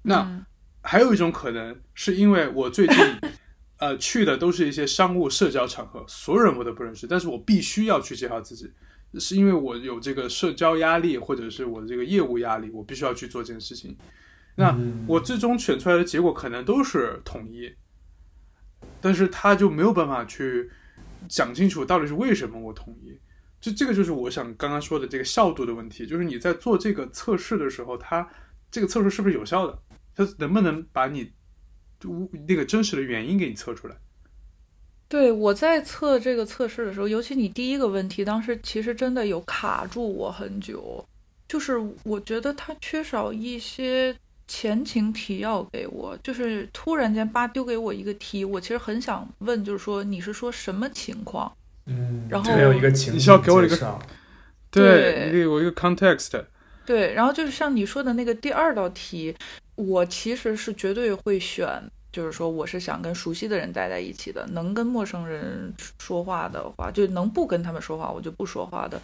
[0.04, 0.46] 那
[0.82, 2.98] 还有一种可能，是因为我最近，
[3.80, 8.72] 呃，去的都是一些商务社交场合，所有人我都不认识，但是我必须要去介绍自己，
[9.20, 13.98] 是因为我有这个社交压力，或者是我的这个业务压力，我必须要去做这件事情。
[14.56, 17.74] 那我最终选出来的结果可能都是统一。
[19.00, 20.70] 但是他就没有办法去
[21.28, 23.20] 讲清楚到底是为什么我统一，
[23.60, 28.28] 就这个就是我想刚刚说的这个效度的问题，就是你在做这个测试的时候，它
[28.72, 29.80] 这个测试是不是有效的？
[30.16, 31.32] 它能不能把你
[32.48, 33.96] 那个真实的原因给你测出来？
[35.12, 41.06] 对我在测这个测试的时候，尤其你第一个问题，当时其实真的有卡住我很久，
[41.50, 44.16] 就是我觉得它缺少一些。
[44.48, 51.50] 前情提要给我，就是突然间叭丢给我一个题，我其实很想问，就是说你是说什么情况？
[51.86, 54.00] 嗯，然后没有一个情，你需要给我一个，
[54.70, 56.44] 对，你给我一个 context。
[56.86, 59.34] 对，然后就是像你说的那个第二道题，
[59.76, 69.02] 我其实是绝对会选，就是说我是想跟熟悉的人待在一起的，能跟陌生人说话的话，就能不跟他们说话，我就不说话的。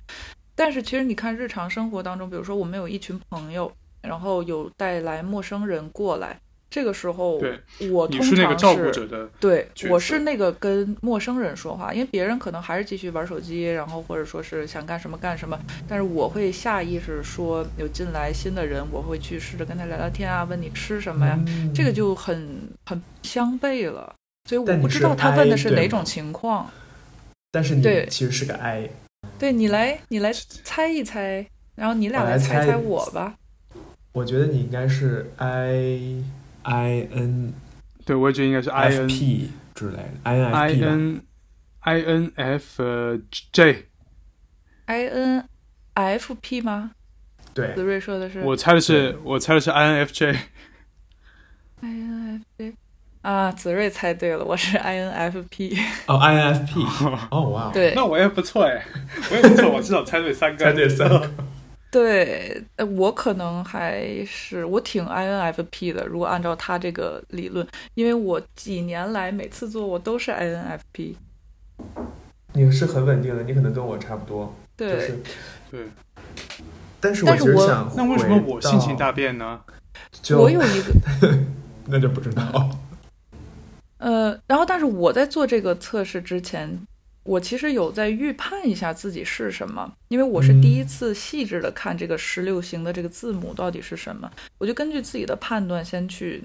[0.56, 3.72] 但是其实你看日常生活当中，比如说我们有一群朋友。
[4.00, 6.40] 然后有带来陌生人过来，
[6.70, 7.42] 这个时候，
[7.90, 21.40] 我通常是那个照顾者的，对，我是那个跟陌生人说话，因为别人可能还是继续玩手机，然后或者说是想干什么干什么，但是我会下意识说有进来新的人，我会去试着跟他聊聊天啊，问你吃什么呀，
[21.74, 24.14] 这个就很很相悖了，
[24.50, 26.70] 所以我不知道他问的是哪种情况，
[27.52, 28.90] 但是你其实是个 I，
[29.40, 33.36] 对你来你来猜一猜，然后你俩来猜猜我吧。
[34.14, 36.00] 我觉得你应该是 I
[36.68, 37.54] I N，
[38.06, 41.22] 对我也觉得应该是 I N P 之类的，I N I N
[41.80, 42.84] I N F
[43.54, 43.86] J
[44.86, 45.48] I N
[45.94, 46.92] F P 吗？
[47.54, 50.28] 对，子睿说的是，我猜的是，我猜的是 I N F J
[51.82, 52.74] I N F J
[53.22, 55.78] 啊，子睿猜对了，我是 I N F P
[56.08, 56.86] 哦，I N F P
[57.32, 58.86] 哦，哇，对，那我也不错哎，
[59.32, 61.32] 我也不错，我至少猜对三个， 猜对三个。
[61.98, 62.64] 对，
[62.96, 66.06] 我可能还是我挺 INFP 的。
[66.06, 71.16] 如果按照他这个理论，因为我几年来每次做我都是 INFP。
[72.54, 74.54] 你是很稳定的，你可能跟我差不多。
[74.76, 75.12] 对，
[75.72, 75.88] 对。
[77.00, 79.60] 但是我其实想，那为什么我性情大变呢？
[80.30, 80.94] 我有一个，
[81.88, 82.78] 那就不知道。
[83.98, 86.80] 呃，然后但是我在做这个测试之前。
[87.28, 96.42] 我其实有在预判一下自己是什么，因为我是第一次细致的看这个十六型的这个字母到底是什么，我就根据自己的判断先去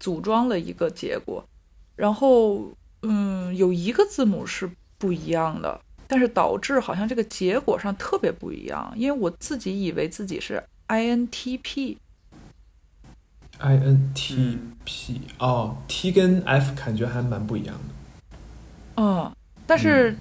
[0.00, 1.46] 组装了一个结果，
[1.94, 11.98] 然后嗯，有一个字母是不一样的，但是导致好像这个结果上特别不一样，因为我自己以为自己是 INTP，INTP
[15.38, 17.82] 哦，T 跟 F 感觉还蛮不一样的，
[18.96, 19.30] 嗯。
[19.66, 20.16] 但是，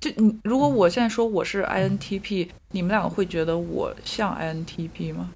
[0.00, 5.30] 就你如果我现在说我是 INTP，你们两个会觉得我像 INTP 吗？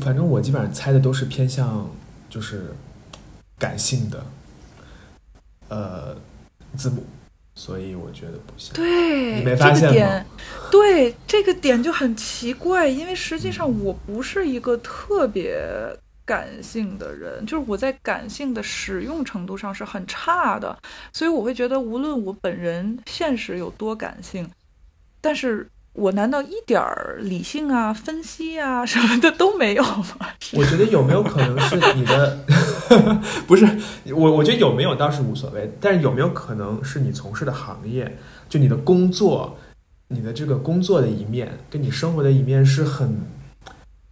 [0.00, 1.88] 反正我基本上猜的都是偏向
[2.28, 2.74] 就是
[3.58, 4.26] 感性的
[5.68, 6.16] 呃
[6.76, 7.04] 字母，
[7.54, 8.74] 所以我觉得不像。
[8.74, 10.24] 对，你没发现吗？
[10.70, 15.56] 对，这个点就很奇怪，因为实际上我不是一个特别。
[16.26, 20.76] 感性的人，就是我在感性的使用程度上是很差的，
[21.12, 24.50] 所以我会觉得，无论我本人现实有多感性，
[25.20, 29.82] 但是我难道一点儿理性啊、分析啊什么的都没有
[30.18, 30.26] 吗？
[30.54, 32.44] 我觉得有没有可能是你的，
[33.46, 33.64] 不是
[34.12, 39.56] 我，我觉得有没有倒是无所谓，但是有没有可能是你从事的行业，就你的工作，
[40.08, 43.16] 你的这个工作的一面，跟你生活的一面是很。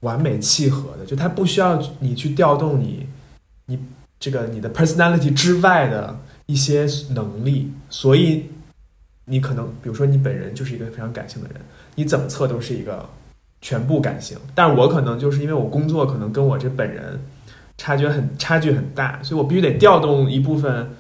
[0.05, 3.09] 完美契合的，就它不需要你去调动你，
[3.67, 3.79] 你
[4.21, 8.51] 这个你的 personality 之外的一些能力，所以
[9.25, 11.61] 你可能比如说你本人就是一个非常感性的人，
[11.95, 13.09] 你怎么测都是一个
[13.63, 14.37] 全部感性。
[14.55, 17.19] 但我可能就是因为我工作可能跟我这本人
[17.79, 20.91] 差距很差距很大，所以我必须得调动一部分，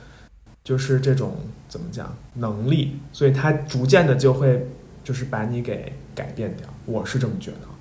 [0.64, 1.36] 就是这种
[1.68, 4.66] 怎么讲能力，所以它逐渐的就会
[5.04, 6.66] 就是把你给改变掉。
[6.86, 7.73] 我是这么觉得。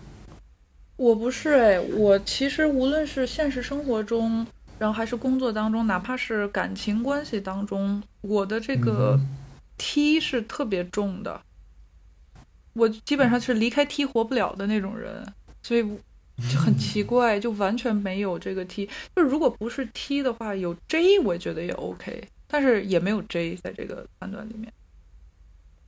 [0.95, 4.45] 我不是哎，我其实无论是现实生活中，
[4.77, 9.19] 然后还是工作当中，哪怕是感情关系当中，我的这个
[9.77, 11.41] T 是特别重的。
[12.73, 15.25] 我基本上是离开 T 活不了的那种人，
[15.62, 15.84] 所以
[16.49, 18.88] 就很奇怪，就完全没有这个 T。
[19.15, 24.71] 就如果不是 T 的话，有 J 我觉得也 OK，但是也没有 J 在这个判断里面。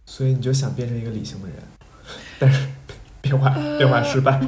[0.05, 1.57] 所以你就想变成一个理性的人，
[2.37, 2.67] 但是
[3.21, 4.39] 变化变化失败。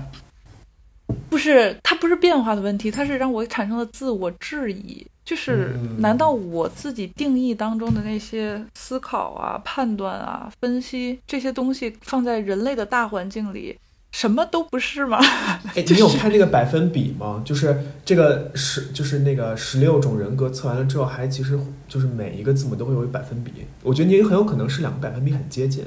[1.37, 5.05] 不是，它不是变化的问题，它是让我产生了自我质疑。
[5.23, 13.77] 就是难道我自己定义当中的那些思考啊、判断啊、分析这些东西，放在人类的大环境里，
[14.11, 15.19] 什么都不是吗？
[15.75, 17.39] 哎，你有看这个百分比吗？
[17.45, 23.51] 就是这个十，就是那个十六种人格测完了之后，还其实就是每一个字母都会有一百分比。
[23.83, 25.85] 我觉得你很有可能是两个百分比很接近。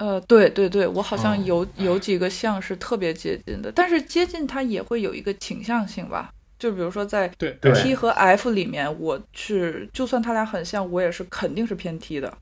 [0.00, 6.32] 呃，对对对，我好像有有几个像是特别接近的，但是接近它也会有一个倾向性吧？
[6.58, 12.38] 就比如说在 T 和 F 里面，我是就算他俩很像，我也是肯定是偏 T 的。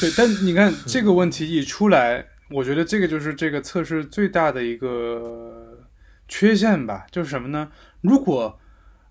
[0.00, 5.86] 对，但你看这个问题一出来，我觉得这个就是这个测试最大的一个
[6.28, 7.06] 缺陷吧？
[7.10, 7.70] 就是什么呢？
[8.00, 8.58] 如果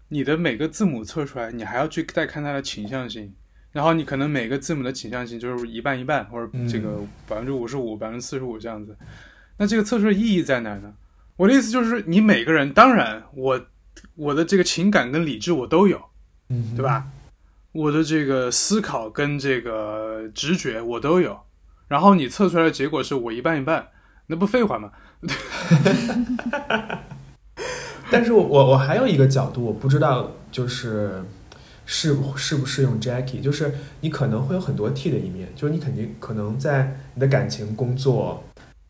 [0.07, 3.35] 你的每个字母测出来，你还要去再看它的倾向性。
[3.71, 8.97] 然后你可能每个字母的倾向性就是一半一半，或者这个百分之五十五、百分之四十五这样子。
[9.57, 10.91] 那这个测试的意义在哪呢？
[11.35, 13.61] 我的意思就是，你每个人，当然我
[14.15, 16.01] 我的这个情感跟理智我都有，
[16.75, 17.05] 对吧？
[17.71, 21.39] 我的这个思考跟这个直觉我都有。
[21.87, 23.87] 然后你测出来的结果是我一半一半，
[24.25, 24.91] 那不废话吗？
[28.09, 31.23] 但是我我还有一个角度，我不知道就是。
[31.91, 33.41] 适适不适用 Jackie？
[33.41, 38.43] 就是你可能会有很多 T 的一面，就是你肯定可能在你的感情、工作、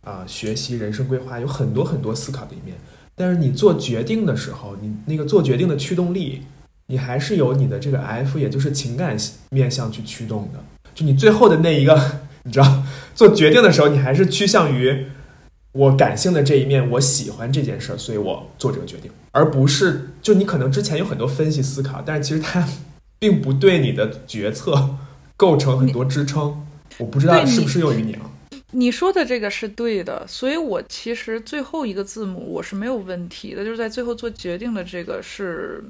[0.03, 2.75] 啊学习、人生规划有很多很多思考的一面。
[3.15, 6.41] 但是你做决定的时候，你那个做决定的驱动力，
[6.88, 9.15] 你还是由你的这个 F，也就是情感
[9.49, 10.59] 面向去驱动的。
[10.93, 11.97] 就你最后的那一个，
[12.43, 12.83] 你知道，
[13.15, 15.05] 做决定的时候，你还是趋向于
[15.71, 22.67] 我感性的这一面，我喜欢这件事儿，所以我做这个决定，而不是就你可能之前有很多分析思考，但是其实它。
[23.19, 24.95] 并不对你的决策
[25.38, 26.65] 构成很多支撑，
[26.97, 28.32] 我不知道适不适用于你啊。
[28.71, 35.84] 你说的这个是对的，所以我其实最后一个字母我是没有问题的，就是在最后做决定的这个是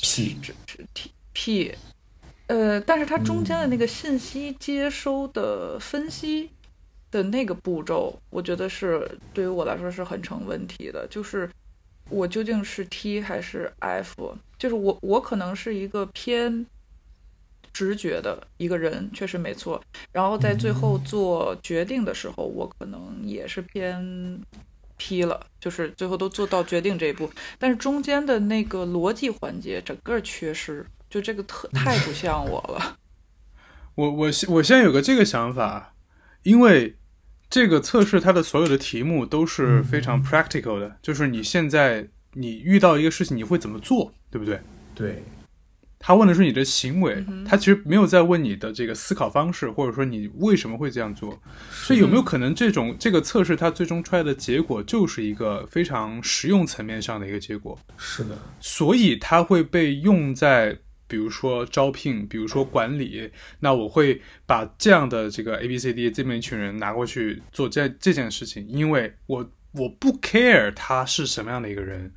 [0.00, 0.36] P
[0.92, 1.72] T P，
[2.48, 6.50] 呃，但是它中间的那个信息接收的分析
[7.10, 11.48] 的那个步骤，我觉得是对于我来说是很成问题的，就是。
[12.08, 14.38] 我究竟是 T 还是 F？
[14.58, 16.66] 就是我，我可能是一个偏
[17.72, 19.82] 直觉的一个人，确实没错。
[20.12, 24.40] 然后在最后做决定的时候，我可能也是偏
[24.96, 27.30] 批了，就是最后都做到决定这一步。
[27.58, 32.98] 但是中间的那个逻辑环节整个缺失，就这个特太不像我了。
[33.96, 35.94] 我我我现在有个这个想法，
[36.42, 36.96] 因为。
[37.48, 44.60] 这个测试它的所有的题目都是非常 practical 的，就是你现在你遇到一个事情你会怎么做，对不对？
[44.94, 45.24] 对。
[45.98, 51.40] 他问的是你的行为，他其实没有在问你的这个思考方式，或者说你为什么会这样做。
[51.70, 57.78] 所以有没有可能这种这个测试它最终出来的结果就是一个非常实用层面上的一个结果？
[57.96, 58.38] 是的。
[58.60, 60.78] 所以它会被用在。
[61.08, 72.12] 比如说招聘，比如说管理，那我会把这样的这个 A B C D 这么一群人拿过去做这这件事情，因为我我不 care 他是什么样的一个人，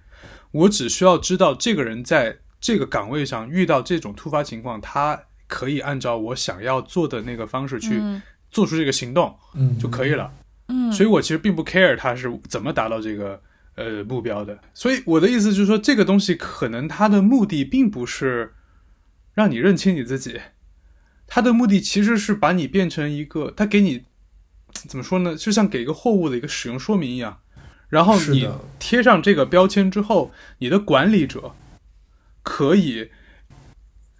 [0.51, 8.01] 我只需要知道这个人在这个岗位上遇到这种突发情况，他可以按照我想要做的那个方式去
[8.49, 10.31] 做出这个行动，嗯，就可以了，
[10.67, 13.41] 嗯，所以我其实并不 care 他是怎么达到这个
[13.75, 18.53] 呃目标的，所以我的意思就是说，这个东西可能它的目的并不是。
[19.35, 20.37] 让你认清你自己，
[21.25, 24.03] 他的目的其实是把你变成一个，他给你
[24.73, 25.33] 怎么说呢？
[25.33, 27.39] 就像给一个货物的一个使用说明一样，
[27.89, 28.47] 然后你
[28.79, 31.53] 贴上这个标签之后，你的管理者
[32.43, 33.09] 可以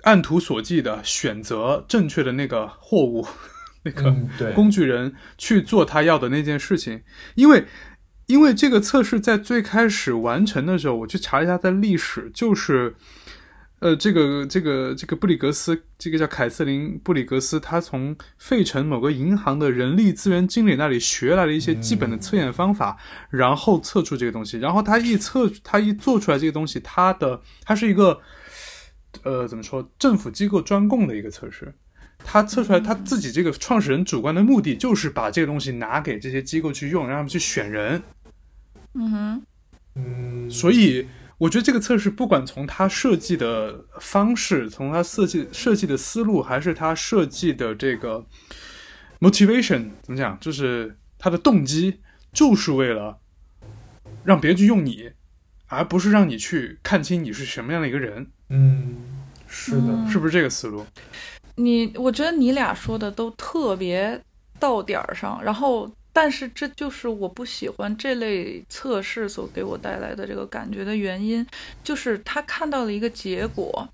[0.01, 3.27] 按图索骥的选择正确的那个货物，
[3.83, 4.13] 那个
[4.53, 7.03] 工具人去做他要的那件事情。
[7.35, 7.65] 因为，
[8.27, 12.95] 因为这个测试在最开始完成的时候，我去查了一下，在历史就是。
[13.79, 22.97] 呃，这个这个这个布里格斯，这个叫凯瑟琳·布里格斯，他从费城某个银行的人力资源经理那里学来了一些基本的测验方法，
[23.29, 24.57] 然后测出这个东西。
[24.57, 28.19] 然后他一测，他一做出来这个东西，他的他是一个，
[29.23, 31.73] 呃，怎么说，政府机构专供的一个测试。
[32.17, 38.03] 他测出来，他自己这个创始人主观的目的就是把这个东西拿给这些机构去用，让他们去选人。
[38.93, 39.41] 嗯哼，
[39.95, 41.07] 嗯，所以。
[41.39, 48.25] 我觉得这个测试不管从它设计的方式，从它设计设计的思路，还是它设计的这个
[49.21, 52.01] motivation 怎么讲，就是它的动机，
[52.33, 53.19] 就是为了
[54.23, 55.11] 让别人去用你，
[55.67, 58.27] 而不是让你去看清你是什么样的一个人。
[58.49, 58.97] 嗯，
[59.47, 60.85] 是的，嗯是不是这个思路？
[61.55, 64.21] 你我觉得你俩说的都特别
[64.59, 65.89] 到点儿上，然后。
[66.21, 71.47] 但是这就是我不喜欢这类测试所给我带来的这个感觉的原因，
[71.81, 73.87] 就是他看到了一个结果，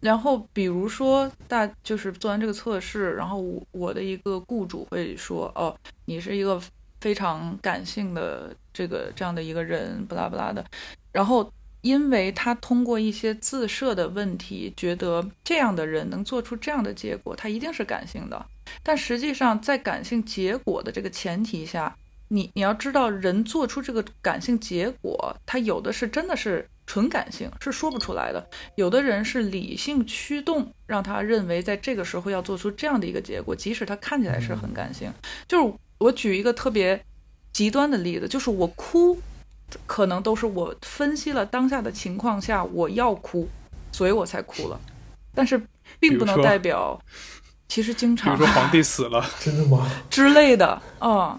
[0.00, 5.72] 然后比如说大就是做完这个测试，然后我我的一个雇主会说，哦，
[6.06, 6.60] 你是一个
[7.00, 10.66] 非常感性的这个这样的一个人，不拉不拉的，
[11.12, 11.52] 然后
[11.82, 18.44] 因为他通过一些自设的问题，觉得这样的人能做出这样的结果，他一定是感性的。
[18.82, 21.96] 但实际上，在感性结果的这个前提下，
[22.28, 28.40] 你你要知道，人做出这个感性结果，他有的是真的是纯感性，是说不出来的；
[28.76, 35.12] 有的人是理性驱动，让他认为在这个时候要做出这样的一个结果，即使他看起来是很感性。
[35.48, 37.04] 就是我举一个特别
[37.52, 39.18] 极端的例子，就是我哭，
[39.86, 43.48] 可能都是我分析了当下的情况下我要哭，
[43.92, 44.80] 所以我才哭了，
[45.34, 45.60] 但是
[45.98, 47.00] 并不能代表。
[47.70, 49.88] 其实经常，比如说皇帝死了， 真的吗？
[50.10, 51.38] 之类的，嗯，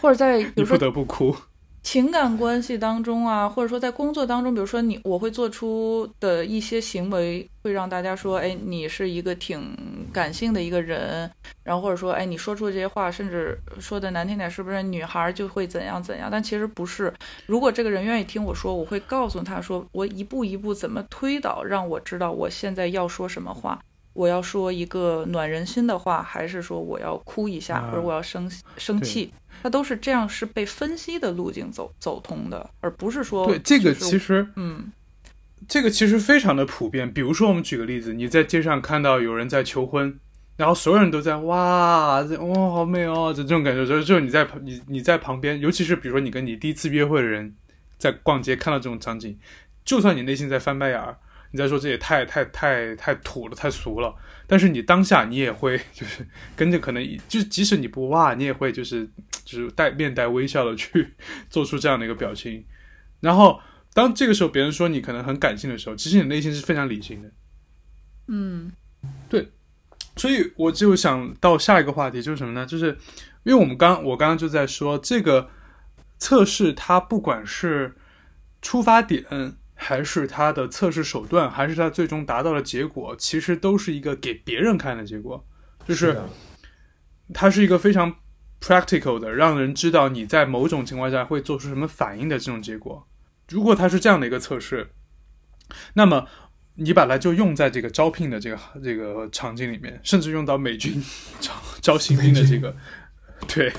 [0.00, 1.36] 或者在比如说不得不哭，
[1.82, 9.76] 情感关系当中啊，或者说在工作当中，比如说你我会做出的一些行为，会让大家说，哎，你是一个挺
[10.14, 11.30] 感性的一个人，
[11.62, 16.30] 然后或者说，哎，你说出这些话，甚至说的难听点，是不是女孩就会怎样怎样？
[16.32, 17.12] 但其实不是。
[17.44, 23.78] 如果这个人愿意听我说，我会告诉他说，我一步一步怎么推导，让我知道我现在要说什么话。
[24.12, 29.32] 我要说一个暖人心的话，还是说我要哭一下，啊或者我要生生气？
[29.62, 34.90] 它都是这样，是被分析的路径走走通的，而不是说对这个其实嗯
[35.68, 37.12] 这个其实非常的普遍。
[37.12, 40.18] 比如说，我们举个例子，你在街上看到有人在求婚，
[40.56, 47.54] 然后所有人都在哇，这哇好美哦，就这种感觉，就是就是你在旁你你在旁边，尤其是比如说你跟你第一次约会的人
[47.98, 49.38] 在逛街看到这种场景，
[49.84, 51.16] 就算你内心在翻白眼儿，
[51.52, 54.12] 你再说这也太太太太土了，太俗了，
[54.48, 56.26] 但是你当下你也会 就是
[56.56, 59.08] 跟着可能就即使你不哇，你也会就是
[59.44, 61.14] 就是带面带微笑的去
[61.48, 62.64] 做出这样的一个表情，
[63.20, 63.60] 然后。
[63.94, 67.30] 当这个时候别人说你可能很感性的时候，其实你内心是非常理性的。
[68.26, 68.72] 嗯
[69.28, 69.52] 对
[70.16, 72.64] 所以我就想到下一个话题就是什么呢？
[72.64, 72.86] 就是
[73.42, 75.50] 因为我们刚我刚刚就在说这个
[76.16, 77.94] 测试，它不管是
[78.62, 79.26] 出发点，
[79.82, 85.44] 还是它的测试手段，还是它最终达到的结果，其实都是一个给别人看的结果，
[85.86, 86.28] 就是的。
[87.34, 88.14] 它是一个非常
[88.60, 93.08] practical 的，让人知道你在某种情况下会做出什么反应的这种结果。
[93.48, 94.90] 如果它是这样的一个测试，
[95.94, 96.26] 那么
[96.74, 101.02] 你把它就用在这个招聘的这个这个场景里面，甚至用到美军
[101.40, 102.76] 招招新兵的这个
[103.48, 103.72] 对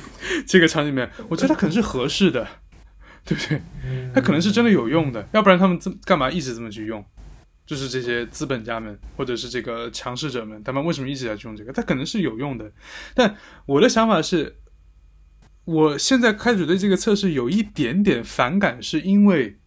[0.47, 2.47] 这个场景里面，我觉得它可能是合适的，
[3.25, 3.61] 对不对？
[4.13, 7.03] 它可能是真的有用的，要不然他们这干嘛一直这么去用？
[7.65, 11.71] 就是这些资本家们，或者是这个强势者们，他们为什么一直在去用这个？
[11.71, 12.69] 它可能是有用的，
[13.15, 14.57] 但我的想法是，
[15.63, 19.59] 我现在开始对这个测试有一点点反感，是因为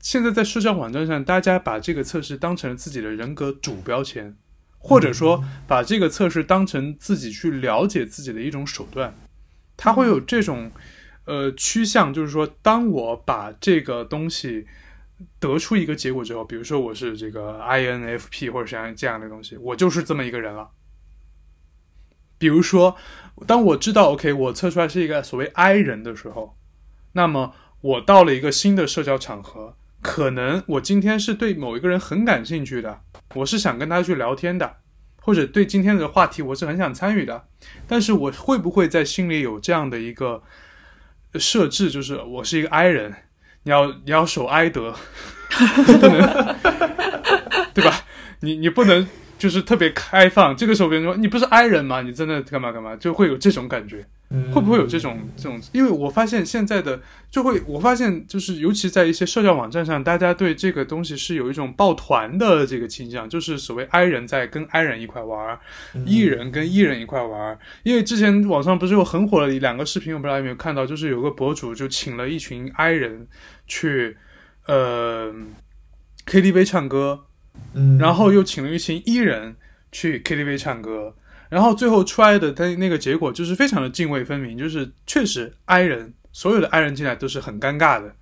[0.00, 4.34] 现在在社交网站上，大家把这个测试当成了自己的人格主标签，
[4.78, 9.14] 或者说把这个测试当成自己去了解自己的一种手段，
[9.76, 10.72] 他会有这种
[11.30, 14.66] 呃趋向，就是说，当我把这个东西
[15.38, 20.70] 得出一个结果之后，比如说我是这个 INFP 或者像这样的东西，我就是这么一个人了。
[22.36, 22.96] 比如说，
[23.46, 26.56] 当我知道 OK，我测出来是一个所谓 I 人的时候，
[27.12, 33.02] 那么我到了一个新的社交场合，可能我今天是对某一个人很感兴趣的，
[33.34, 34.78] 我是想跟他去聊天的，
[35.20, 37.46] 或者对今天的话题我是很想参与的，
[37.86, 40.42] 但是我会不会在心里有这样的一个
[41.34, 43.14] 设置，就是我是一个 I 人，
[43.62, 44.94] 你要你要守哀德，
[45.50, 46.56] 不能，
[47.74, 48.04] 对吧？
[48.40, 49.06] 你你不能
[49.38, 52.02] 就是特别开放，这个时候别人说你不是 I 人吗？
[52.02, 54.06] 你在那干嘛干嘛，就会有这种感觉。
[54.32, 55.60] 嗯会不会有这种这种？
[55.72, 57.00] 因为我发现现在的
[57.30, 65.58] 就会，我发现就是尤其在一些社交网站上，大家对这个东西是有一种抱团的这个倾向，就是所谓 I 人在跟 I 人一块玩
[66.06, 67.58] ，E 人跟 E 人一块玩。
[67.82, 73.26] 因为之前网上不是有很火的两个视频，我不知道有没有看到，就是有个博主就请了一群 I 人
[73.66, 74.16] 去
[74.66, 75.34] 呃
[76.26, 77.24] KTV 唱歌，
[77.74, 79.56] 嗯，然后又请了一群 E 人
[79.90, 81.16] 去 KTV 唱歌，
[81.50, 88.14] 然后最后出来的他那个结果就是非常的泾渭分明，就是确实 I 人所有的 I 人进来都是很尴尬的，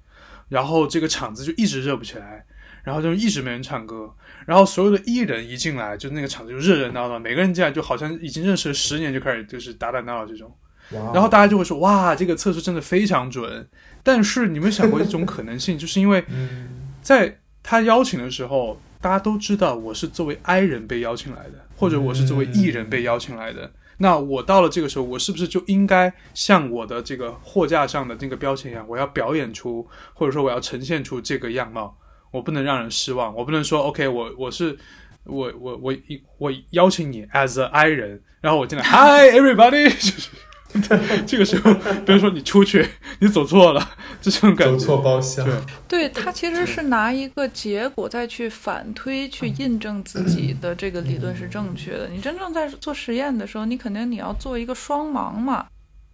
[0.48, 2.44] 然后这个场子就一直热不起来，
[2.82, 4.12] 然后就一直没人唱歌，
[4.46, 10.50] 然后所有的 E 人一进来，就那个场子就热热闹闹，每个人进来就好像已经认识了十年就开始就是打打闹闹这种，
[10.92, 11.12] 哇。
[11.12, 13.68] 然后大家就会说哇这个测试真的非常准，
[14.02, 16.68] 但是你有没有想过一种可能性，就是因为 嗯。
[17.02, 23.70] 在他邀请的时候，大家都知道我是作为 I 人被邀请来的，或者我是作为艺人被邀请来的。
[23.98, 31.96] 那我到了这个时候，我是不是就应该像我的这个货架上的这个标签一样，我要表演出，或者说我要呈现出这个样貌？
[32.32, 34.76] 我不能让人失望，我不能说 OK，我我是
[35.24, 35.94] 我我我
[36.38, 40.30] 我邀请你 as a I 人，然后我进来 Hi everybody，就 是
[41.26, 41.72] 这个时候，
[42.04, 42.86] 比如说你出去，
[43.20, 43.90] 你走错了，
[44.20, 44.76] 这种感觉。
[44.76, 45.46] 走错包厢，
[45.88, 52.08] 对对他其实是拿一个结果再去反推，去印证自己的这个理论是正确的。
[52.08, 55.66] 你真正在做实验的时候，你肯定你要做一个双盲嘛。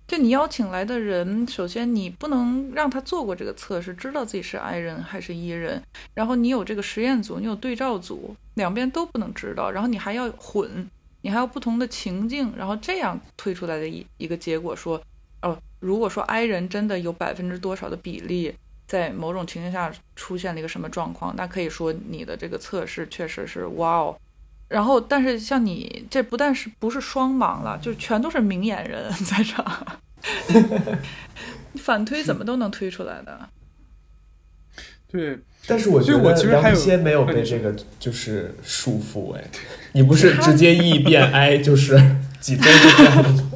[0.06, 5.82] 就你邀请来的人，首先你不能让他做过这个测试，知道自己是 I 人还是 E 人，
[6.12, 10.88] 然后你有这个实验组，你有对照组，两边都不能知道，然后你还要混，
[11.24, 15.00] 你还有不同的情境，然后这样推出来的一一个结果说，
[15.40, 18.54] 哦，如果说 I 人真的有百分之多少的比例
[18.86, 24.14] 在某种情境下出现了一个什么状况，那可以说你的这个测试确实是哇哦。
[24.68, 29.98] 然后，但是像你这不但是不是双盲了，就全都是明眼人在场，
[31.72, 33.48] 你 反推怎么都能推出来的。
[35.10, 39.44] 对，但是我觉得我得其实还有梁先没有被这个就是束缚哎，
[39.94, 41.96] 你不是直接 E 变 I 就是
[42.40, 43.50] 几周就变？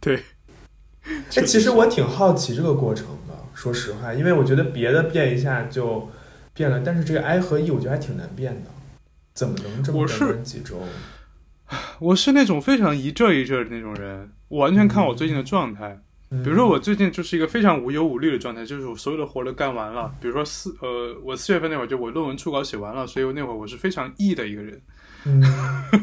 [0.00, 0.24] 对，
[1.36, 6.10] 哎，其实我挺好奇这个过程的，说实话，因为我觉得别的变一下就
[6.52, 8.70] 变了，但是这个 I 和 E 我觉得还挺难变的，
[9.32, 10.82] 怎么能这么我是短短几周？
[12.00, 16.00] 我是那种非常一阵一阵的那种人，我完全看我最近的状态。
[16.00, 20.14] 比比如说，我最近就是一个非常无忧无虑的状态，就是我所有的活都干完了。
[20.20, 24.80] 比如说四呃，我四月份那会儿就我论文初稿写完了，所以我那会儿我是非常 E 的一个人，
[25.24, 25.42] 嗯，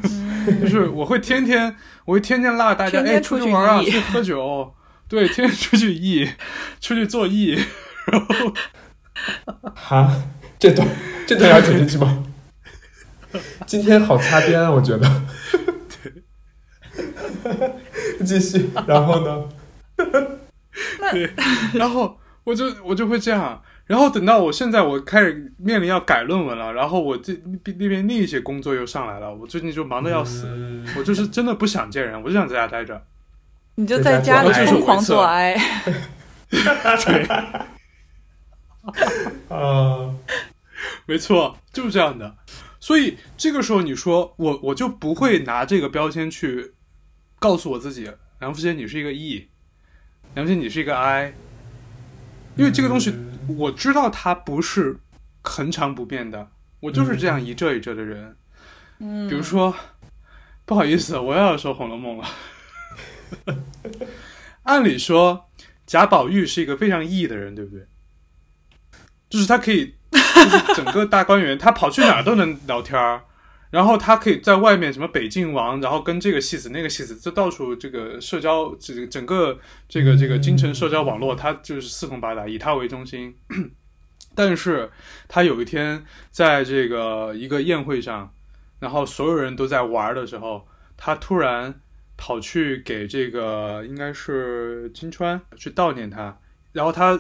[0.60, 1.74] 就是我会天天
[2.04, 4.76] 我会天天拉着大家哎出出去去玩啊，E 去喝酒，
[5.08, 6.30] 对，天天出去 E，
[6.82, 7.58] 出去做 E，
[8.12, 8.54] 然后
[9.74, 10.12] 哈，
[10.60, 10.86] 这段
[11.26, 12.26] 这段要剪进去吗？
[13.66, 15.10] 今天好擦边啊，我觉得。
[18.26, 19.50] 继续，然后呢？
[21.12, 21.34] 对，
[21.74, 30.88] 然后我就我就会这样，然后等到我现在我开始面临要改论文了，然后我这那边另一些工作又上来了，我最近就忙得要死，嗯。
[30.98, 33.06] 我就是真的不想见人，我就想在家待着。
[33.76, 35.56] 你就在家里疯狂做做爱，
[36.50, 37.28] 对，
[39.50, 40.16] 啊，
[41.06, 42.36] 没错，就是这样的。
[42.80, 46.74] 所以这个时候你说我我就不会拿这个标签去
[47.38, 49.50] 告诉我自己，梁福杰你是一个 E，
[50.38, 51.34] 梁静你是一个 I，
[52.56, 53.12] 因为这个东西
[53.48, 54.98] 我知道它不是
[55.42, 58.38] 恒常不变的，我就是这样一阵一阵的人。
[59.00, 59.74] 嗯，比如说，
[60.64, 63.58] 不好意思，我又要说《红楼梦》了。
[64.62, 65.50] 按理说，
[65.88, 67.88] 贾宝玉是一个非常 E 的人，对不对？
[69.32, 73.24] 就是他可以，就是整个大观园，他跑去哪儿都能聊天儿，
[73.70, 79.60] 然后他可以在外面什么北静王，然后跟这个戏子那个戏子，这到处这个社交，这个整个
[79.90, 83.36] 这个这个京城社交网络，他就是四通八达，以他为中心。
[84.34, 84.92] 但是
[85.28, 88.32] 他有一天在这个一个宴会上，
[88.80, 91.82] 然后所有人都在玩的时候，他突然
[92.16, 96.40] 跑去给这个应该是金川去悼念他，
[96.72, 97.20] 然后他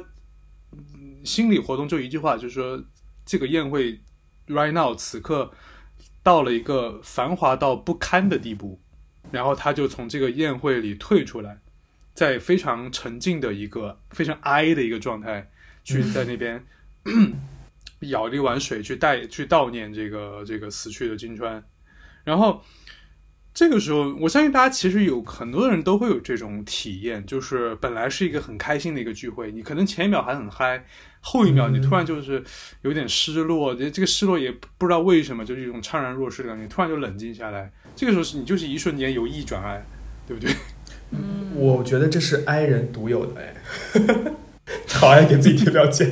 [0.71, 2.79] 嗯心理活动就一句话，就是说
[3.25, 3.99] 这个宴会
[4.47, 5.51] right now 此刻
[6.27, 8.81] 到了一个繁华到不堪的地步，
[9.31, 11.57] 然后他就从这个宴会里退出来，
[12.13, 15.49] 在非常沉静的一个非常哀的一个状态，
[15.85, 16.65] 去在那边。
[18.01, 21.63] 舀了一碗水去带去悼念这个这个死去的金川，
[22.25, 22.61] 然后
[23.53, 30.85] 这个时候，我相信大家其实有很多人都会有这种体验，就是本来是一个很开心的一个聚会，你可能前一秒还很嗨，
[31.21, 32.43] 后一秒你突然就是
[32.81, 39.85] 有点失落，这这个失落也不知道为什么，就是一种怅然若失的感觉，突然就冷静下来，这个时候是你就是一瞬间由易转爱，
[40.27, 40.53] 对不对？
[41.11, 43.53] 嗯，我觉得这是 I 人独有的哎，
[44.91, 46.09] 好爱给自己贴标签，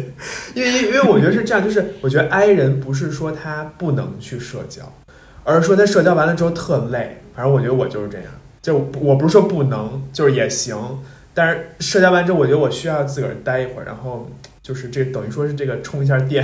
[0.54, 4.92] 因为因为我觉得是这样，就是我觉得 I 人不是说他不能去社交，
[5.44, 7.22] 而是说他社交完了之后特累。
[7.36, 8.32] 反正我觉得我就是这样，
[8.62, 10.78] 就我不是说不能，就是也行，
[11.34, 14.32] 但是社交完之后，我觉得我需要自个儿待一会儿，然后
[14.66, 16.44] 就是这等于说是这个充一下电，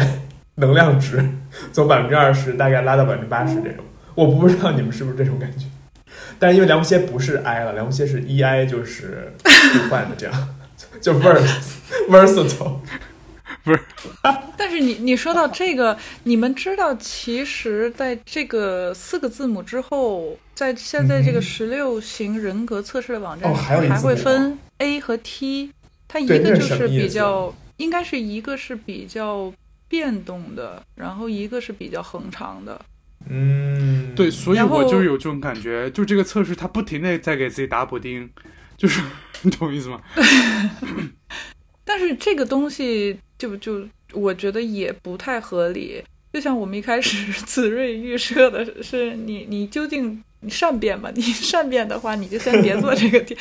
[0.54, 1.28] 能量值
[1.74, 3.84] 从百分之二十大概拉到百分之八十这种。
[4.14, 5.66] 我不知道你们是不是这种感觉，
[6.38, 10.50] 但是因为梁不歇不是 I 了，梁不歇是 E I，就是互换的这样，
[11.02, 11.42] 就 vers
[12.08, 12.78] versatile。
[13.64, 13.80] 不是，
[14.56, 25.72] 但是你你说到这个，你们知道，其实在这个四个字母之后，在现在这个嗯十六型人格测试的网站哦，还还有一字母会分 A 和 T，
[26.08, 29.54] 它一个就是比较，应该是一个是比较
[29.88, 32.80] 变动的，然后一个是比较恒长的。
[33.30, 38.30] 嗯，对，所以我就是有这种感觉，就这个测试它不停的在给自己打补丁，
[38.78, 39.02] 就是
[39.44, 40.02] 你懂我意思吗？
[41.86, 46.04] 但是这个东西就就我觉得也不太合理。
[46.34, 51.12] 就像我们一开始子睿预设的是你你究竟你善变吧？
[51.14, 53.38] 你善变的话，你就先别做这个题。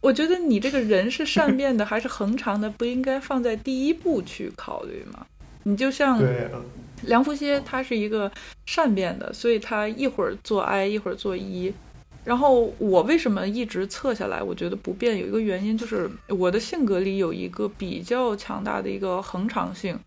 [0.00, 5.26] 我觉得你这个人是善变的还是恒常的，不应该放在第一步去考虑吗？
[5.64, 6.18] 你就像
[7.02, 8.30] 梁福歇他是一个
[8.66, 11.74] 善变的，所以他一会儿做 I，一会儿做 E。
[12.24, 19.98] 然后我为什么一直测下来，我觉得不变，有一个原因就是我的性格里有一个比较强大的一个恒常性，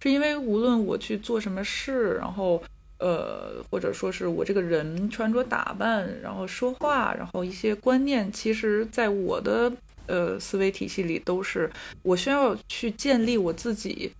[0.00, 2.62] 是因为无论我去做什么事，然后
[3.02, 9.72] 呃，或者说是我这个人穿着打扮，然后说话，然后一些观念，其实在我的
[10.06, 11.68] 呃思维体系里都是
[12.02, 14.12] 我需要去建立我自己。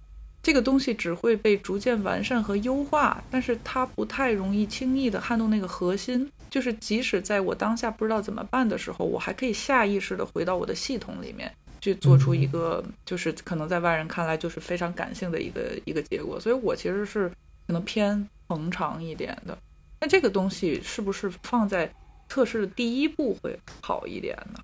[0.42, 6.28] 这个东西只会被逐渐完善和优化，但是它不太容易轻易的撼动那个核心。
[6.50, 16.40] 就是即使在我当下不知道怎么办的时候，我还可以下意识的回到我的系统里面去做出一个，就是可能在外人看来就是非常感性的一个一个结果。
[16.40, 17.30] 所以我其实是
[17.68, 19.56] 可能偏恒常一点的。
[20.00, 21.92] 那这个东西是不是放在
[22.28, 24.60] 测试的第一步会好一点呢？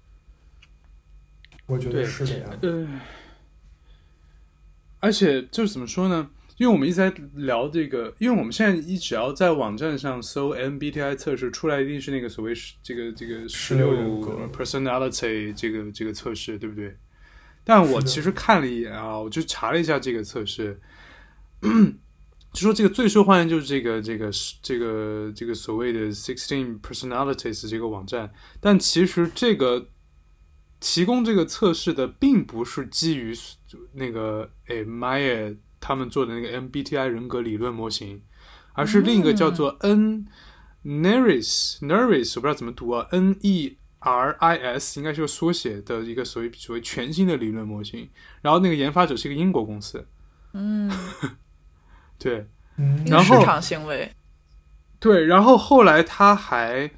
[1.67, 2.51] 我觉得对是这样。
[2.63, 3.01] 呃，
[5.01, 6.31] 而且就是怎么说呢？
[6.57, 16.97] 因为我们一直在聊这个，因为我们现在一只要在网站上搜 MBTI 测试，出来一定是那个所谓是这个这个十六人格 personality 这个这个测试，对不对？
[17.63, 20.81] 但我其实看了一眼啊，我就查了一下这个测试，
[22.53, 24.31] 就说这个最受欢迎就是这个这个
[24.63, 29.89] 这个这个所谓的 Sixteen Personalities 这个网站，但其实这个
[30.81, 33.35] 提供这个测试的并不是基于
[33.93, 38.23] 那个诶 Maya 他们做的那个 MBTI 人格理论模型，
[38.73, 40.27] 而是另一个叫做 N
[40.85, 48.09] Neris Neris 我不知道怎么读啊，N E R I S 应该是个缩写的一个所谓所谓全新的理论模型。
[48.41, 50.07] 然后那个研发者是一个英国公司，
[50.53, 50.89] 嗯，
[52.19, 52.47] 对
[52.77, 54.13] 嗯一个然后市场行为。
[55.01, 56.91] 对，然后后来他还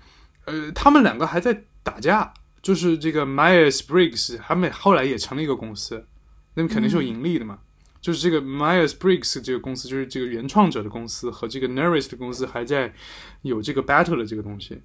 [0.46, 6.06] 呃，他们两个还在打架，就是这个 Myers Briggs 他们后来也成了一个公司，
[6.54, 7.58] 那么肯定是有盈利的嘛。
[8.00, 12.94] 就是这个 Myers Briggs 这个公司，就是这个原创者的公司和这个 Neris 的公司还在
[13.42, 14.82] 有这个 battle 的这个东西。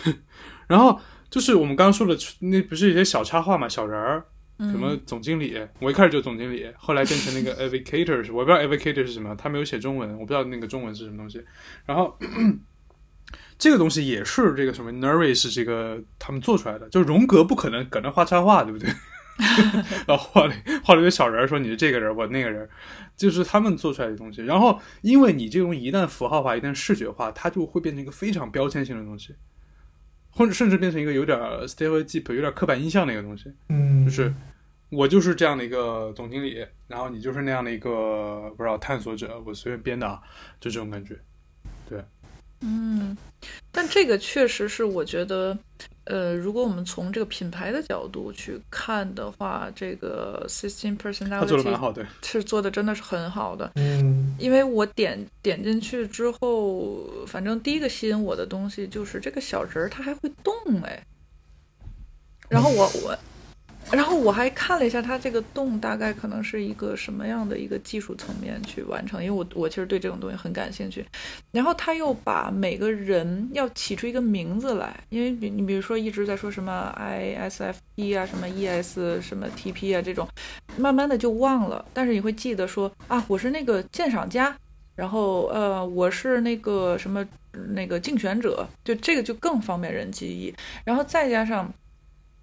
[0.66, 0.98] 然后
[1.28, 4.24] 就是我们刚刚说的，那不是一些小插画嘛，小人儿，嗯
[4.58, 11.42] 什么总经理，我一开始就总经理，后来变成那个 advocator，我不知道 advocator 是什么，他没有写中文，我不知道那个中文是什么东西。
[11.84, 12.18] 然后
[13.58, 18.88] 这个东西也是这个什么 Nervy 是这个他们做出来的，就荣格不可能搁那画插画，对不对？
[20.08, 22.66] 然后画了画了一个小人儿，说你是这个人，我那个人，
[23.18, 24.42] 就是他们做出来的东西。
[24.42, 29.34] 然后因为你这种一旦符号化，一旦视觉化，它就会变成一个非常标签性的东西，
[30.36, 33.50] 或者甚至变成一个有点 stereotype、有点刻板印象的一个东西。
[33.70, 34.32] 嗯，就是
[34.90, 40.20] 我就是这样的一个总经理，然后你就是那样的一个不知道探索者，我随便编的啊，
[40.60, 41.18] 就这种感觉。
[42.60, 43.16] 嗯，
[43.70, 45.56] 但这个确实是我觉得，
[46.04, 53.70] 呃，如果我们从这个品牌的角度去看的话，这个 Sixteen 他做的蛮 Personality 好的，是做的真的是很好的。
[53.76, 61.02] 嗯因为我点点进去之后，反正第一个吸引我的东西就是这个小人儿，他还会动哎。
[62.48, 63.18] 然后我我，
[63.92, 71.06] 然后我还看了一下它这个洞大概可能是一个什么样的一个技术层面去完成，因为我我其实对这种东西很感兴趣。
[71.52, 80.28] 然后他又把每个人要起出一个名字来，因为比你比如说一直在说什么 ISFP 啊，什么 ES 什么 TP 啊这种，
[80.76, 84.54] 慢慢的就忘了，但是你会记得说啊，我是那个鉴赏家，
[84.96, 87.24] 然后呃，我是那个什么
[87.74, 90.52] 那个竞选者，就这个就更方便人记忆。
[90.84, 91.72] 然后再加上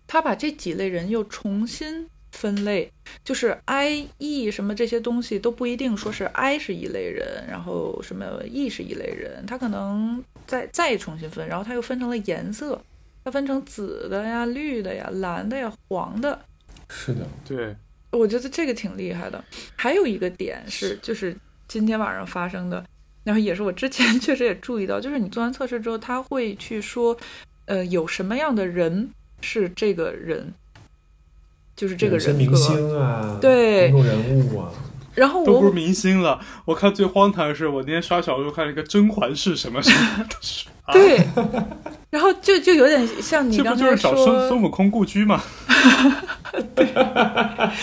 [0.08, 2.92] 他把这几类人又重新分类，
[3.24, 12.82] 就是 I、E 什么这些东西都不一定说是 I 是一类人，然后什么 E 是一类人，他可能再再重新分，然后他又分成了颜色，
[13.24, 16.40] 它分成紫的呀、绿的呀、蓝的呀、黄的。
[16.90, 17.76] 是的，对，
[18.12, 19.44] 我觉得这个挺厉害的。
[19.76, 21.36] 还有一个点是，就是
[21.68, 22.86] 今天晚上发生的，
[23.24, 27.18] 然后也是我之前 确实也注意到，就是你做完测试之后，他会去说，
[27.66, 29.10] 呃，有什么样的人
[29.44, 30.54] 是这个人，
[31.76, 32.56] 就是这个人格。
[32.56, 34.72] 星啊，对公众人物啊，
[35.14, 36.40] 然后都不是明星了。
[36.66, 40.26] 我看最荒唐的是，我那天刷小说看了一个甄嬛是什么什么
[40.86, 41.18] 啊对，
[42.10, 45.44] 然后就就有点像你这不刚就是找孙孙悟空故居吗？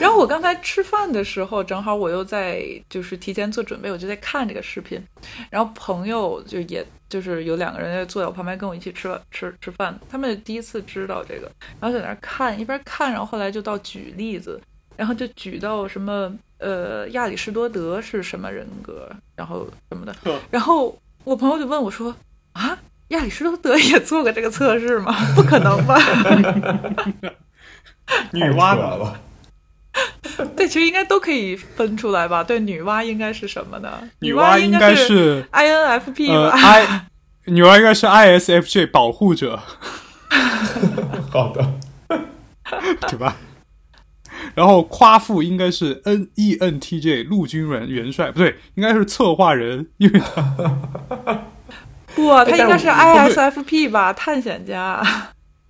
[0.00, 5.02] 然后我刚才吃饭的时候，正好我又在就是提前做准备，我就在看这个视频。
[5.50, 14.60] 然后朋友就也就是有两个人坐在我旁边跟我一起吃饭吃吃饭，他们第一次知道这个，然后在那儿看，一边看，然后后来就到举例子，
[14.96, 20.14] 然后就举到什么呃亚里士多德是什么人格，然后什么的，
[20.50, 22.14] 然后我朋友就问我说
[22.52, 22.78] 啊。
[23.08, 25.14] 亚里士多德也做过这个测试吗？
[25.36, 25.94] 不可能吧？
[28.32, 29.20] 女娲了，
[30.56, 32.42] 对，其实应该都可以分出来吧？
[32.42, 33.90] 对，女娲应该是什么呢？
[34.20, 37.06] 女娲娲应该是是 INFP 呃吧？I，
[37.52, 39.60] 女娲应该是 ISFJ 保护者，
[41.30, 41.74] 好的，
[43.08, 43.36] 对吧？
[44.54, 50.42] 然后夸父应该是 N E N T J 陆军元元帅，不对，应该是策划人，因为他
[52.14, 54.12] 不，他应该是但 ISFP 吧？
[54.12, 55.02] 探险家。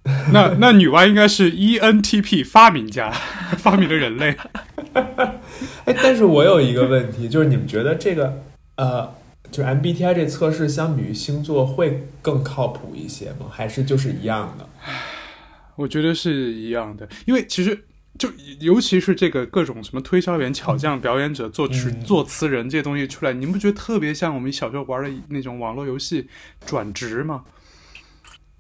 [0.32, 3.10] 那那女娲应该是 E N T P 发明家，
[3.56, 4.36] 发明了人类。
[5.86, 8.42] 哎，但是我有一个问题，就是你们觉得这个
[8.76, 9.14] 呃，
[9.50, 13.46] 就是 MBTI 这测试相比于星座会更靠谱一些吗？
[13.50, 14.68] 还是就是一样的？
[15.76, 17.84] 我觉得是一样的，因为其实
[18.18, 18.28] 就
[18.60, 26.28] 尤其是这个各种什么推销员、巧匠、表演者、作曲、嗯作词人这些东西出来，你们不觉得特别像我们小时候玩的那种网络游戏
[26.66, 27.42] 转职吗？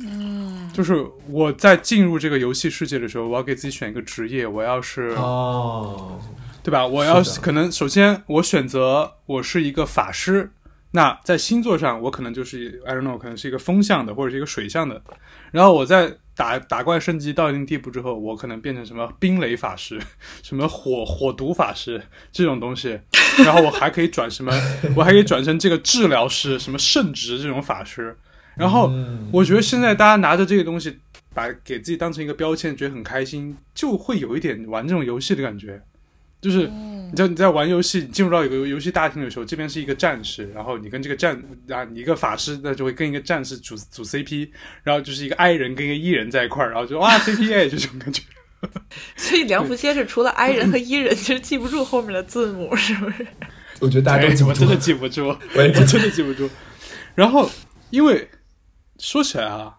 [0.06, 6.20] 嗯，就是我在进入这个游戏世界的时候，我要给自己选一个职业，我要是哦，
[6.62, 6.86] 对吧？
[6.86, 10.50] 我要可能首先我选择我是一个法师，
[10.90, 15.02] 那在星座上我可能就是 I don't know，可能是一个风象的或者是一个水象的。
[15.50, 20.00] 然后我在打打怪升级到一定地步之后，我可能变成什么冰雷法师、
[20.42, 22.02] 什么火火毒法师
[22.32, 22.98] 这种东西。
[23.44, 24.52] 然后我还可以转什么，
[24.96, 28.16] 我还可以转成这个治疗师、什么圣职这种法师。
[28.56, 30.98] 然后嗯我觉得现在大家拿着这个东西，
[31.34, 35.82] 把给自己当成一个标签，觉得很开心，就会有一点玩这种游戏的感觉。
[36.40, 44.50] 就是你知道你在玩游戏，你进入到一个游戏大厅的时候，这边是一个战士，然后你跟这个战啊，你一个法师，那就会跟一个战士组组 CP，
[44.82, 48.22] 然后就是一个 I 人跟一个 E 人在一块儿，然后就哇 CPA 这种感觉。
[49.16, 53.26] 所以梁福先生除了 I 人和 E 人，其实记不住后面的字母，是不是？
[53.80, 56.48] 我觉得大家都记不住真的，记不住， 我真的记不住。
[57.14, 57.50] 然后，
[57.88, 58.28] 因为
[59.04, 59.76] 说起来啊，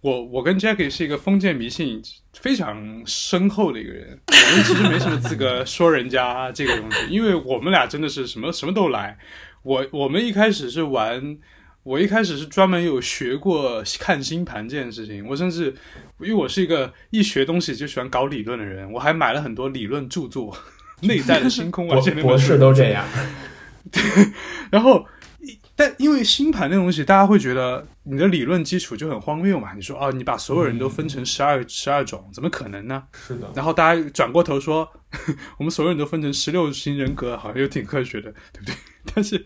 [0.00, 2.02] 我我跟 Jackie 是一个封建迷信
[2.32, 9.16] 非常深厚的一个人，我们其实没什么资格说人家这个东西，因为我们俩真的是什么什么都来。
[9.62, 11.38] 我我们一开始是玩，
[11.84, 15.72] 我一开始是专门有学过看星盘这件事情，我甚至
[16.18, 20.52] 因为我是一个一学东西就喜欢搞理论的人，我还买了很多理论著作，
[21.06, 23.04] 《内在的星空》啊，博这类的博士都这样。
[24.72, 25.06] 然后，
[25.40, 29.72] 一但因为星盘那东西，大家会觉得你的理论基础就很荒谬嘛。
[29.74, 33.02] 你说哦，你把所有人都分成十二十二种，怎么可能呢？
[33.12, 34.88] 是的，然后大家转过头说，
[35.58, 38.74] 我们所有人都分成十六型人格，好像又挺科学的，对不对？
[39.14, 39.44] 但是，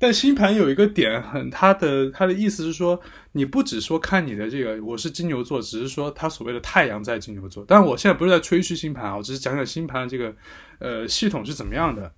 [0.00, 3.00] 但星盘有一个点很，它的它的意思是说，
[3.32, 7.64] 你不只说看你的这个，我是金牛座，只是说它所谓的太阳在金牛座。
[7.68, 10.34] 但我现在不是在吹嘘星盘啊，我只是讲讲星盘的这个
[10.80, 12.12] 呃系统是怎么样的。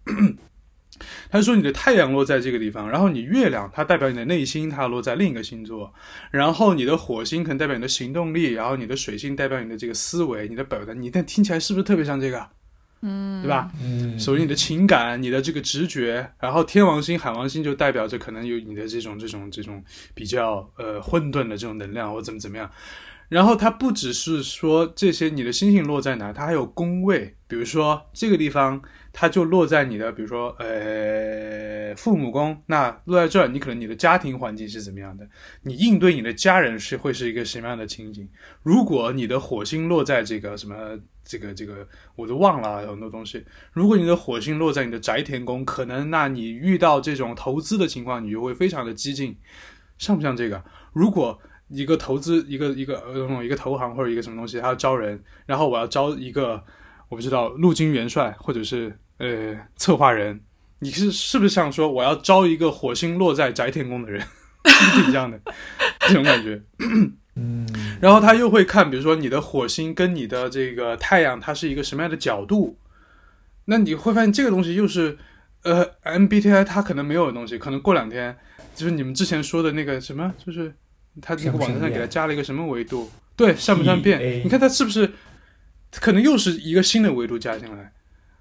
[1.30, 5.92] 他说你的太阳落在这个地方，然后你月亮它代表你的内心，它落在另一个星座，
[6.30, 12.46] 然后你的火星可能代表你的行动力，然后你的水星代表你的这个思维，你的表达，你但听起来是不是特别像这个？
[13.00, 13.70] 嗯，对吧？
[13.80, 19.80] 嗯，首先你的情感，你的这个直觉，然后天王星、海王星就代表着可能有你的这种这种这种
[20.14, 22.68] 比较呃混沌的这种能量或怎么怎么样。
[23.28, 28.82] 然后它不只是说这些你的星星落在哪，它还有宫位，比如说这个地方
[29.12, 35.26] 它就落在你的，比如说呃父母宫，那落在这儿，你可能你的家庭环境是怎么样的，
[35.62, 38.28] 你应对你的家人是会是一个什么样的情景。
[38.62, 40.76] 如果你的火星落在这个什么
[41.24, 43.44] 这个这个，我都忘了很多东西。
[43.72, 49.36] 如果你的火星落在你的宅田宫，可能那你遇到这种投资的情况，你就会非常的激进，
[49.98, 50.62] 像不像这个？
[50.92, 51.38] 如果
[51.68, 56.64] 一个投资一个一个呃一个投行或者一个什么东西，他要招人，然后我要招一个
[57.08, 60.40] 我不知道陆军元帅或者是呃策划人，
[60.80, 64.20] 你是是不是想说我要招一个火星落在翟天宫的人，
[64.66, 65.40] 是一样的
[66.00, 66.60] 这种感觉。
[67.34, 67.66] 嗯，
[68.00, 72.76] 然后他又会看，比如说你的火星跟你的这个太阳，它是一个什么样的角度，
[73.66, 75.16] 那你会发现这个东西又是，
[75.62, 78.36] 呃，MBTI 它可能没有的东西，可能过两天
[78.74, 80.74] 就是你们之前说的那个什么，就是
[81.22, 84.42] 他那个网站上给他加了一个什么维度，对，善不善变？
[84.44, 85.08] 你看他是不是
[86.00, 87.92] 可能又是一个新的维度加进来？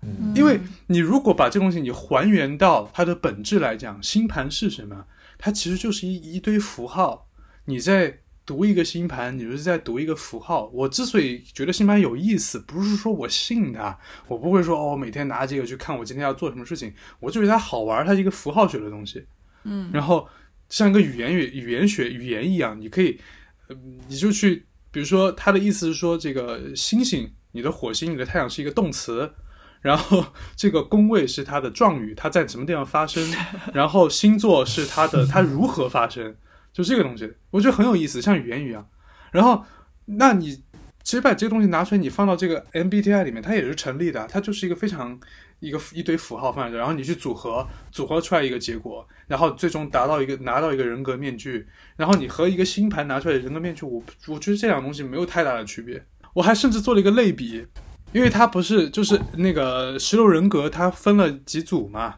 [0.03, 5.05] 嗯因为你如果把这东西你还原到它的本质来讲，星盘是什么？
[5.39, 7.27] 它其实就是一一堆符号。
[7.65, 10.67] 你在读一个星盘，你就是在读一个符号。
[10.67, 13.97] 我之所以觉得星盘有意思，不是说我信它，
[14.27, 19.25] 我不会说哦，每天拿这个去看我今天要做什么事情，我就觉得它好玩，它是一个符号学的东西。
[19.63, 20.29] 嗯，然后
[20.69, 23.19] 像一个语言语语言学语言一样，你可以，
[23.67, 23.75] 呃，
[24.07, 29.33] 你就去，比如说它的意思是说，这个星星，你的火星、你的太阳是一个动词，
[29.81, 30.23] 然后
[30.55, 33.27] 这个宫位是它的状语，它在什么地方发生，
[33.73, 36.35] 然后星座是它的它如何发生，
[36.71, 38.87] 就这个东西，我觉得很有意思，像语言一样。
[39.31, 39.65] 然后，
[40.05, 40.63] 那你
[41.03, 45.19] 其实把这个东西拿出来，你放到这个 MBTI 里面，它也是成立的，它就是一个非常
[45.59, 56.05] 一个一堆符号放在这，然后你去组合，组合出来一个结果，然后最终达到一个拿到一个人格面具，然后你和一个星盘拿出来的人格面具，我我觉得这两个东西没有太大的区别。
[56.37, 57.65] 我还甚至做了一个类比，
[58.13, 62.17] 因为它不是就是那个十六人格，它分了几组嘛，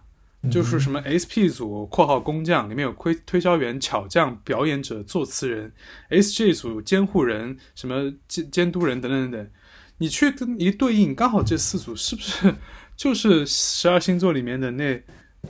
[0.51, 5.71] 就是什么 SP 组（括号工匠）里面有推推销员、巧匠、表演者、作词人
[6.09, 9.51] ；SJ 组监护人、什么监监督人等等等等。
[9.99, 12.53] 你去跟一对应，刚好这四组是不是
[12.97, 15.01] 就是十二星座里面的那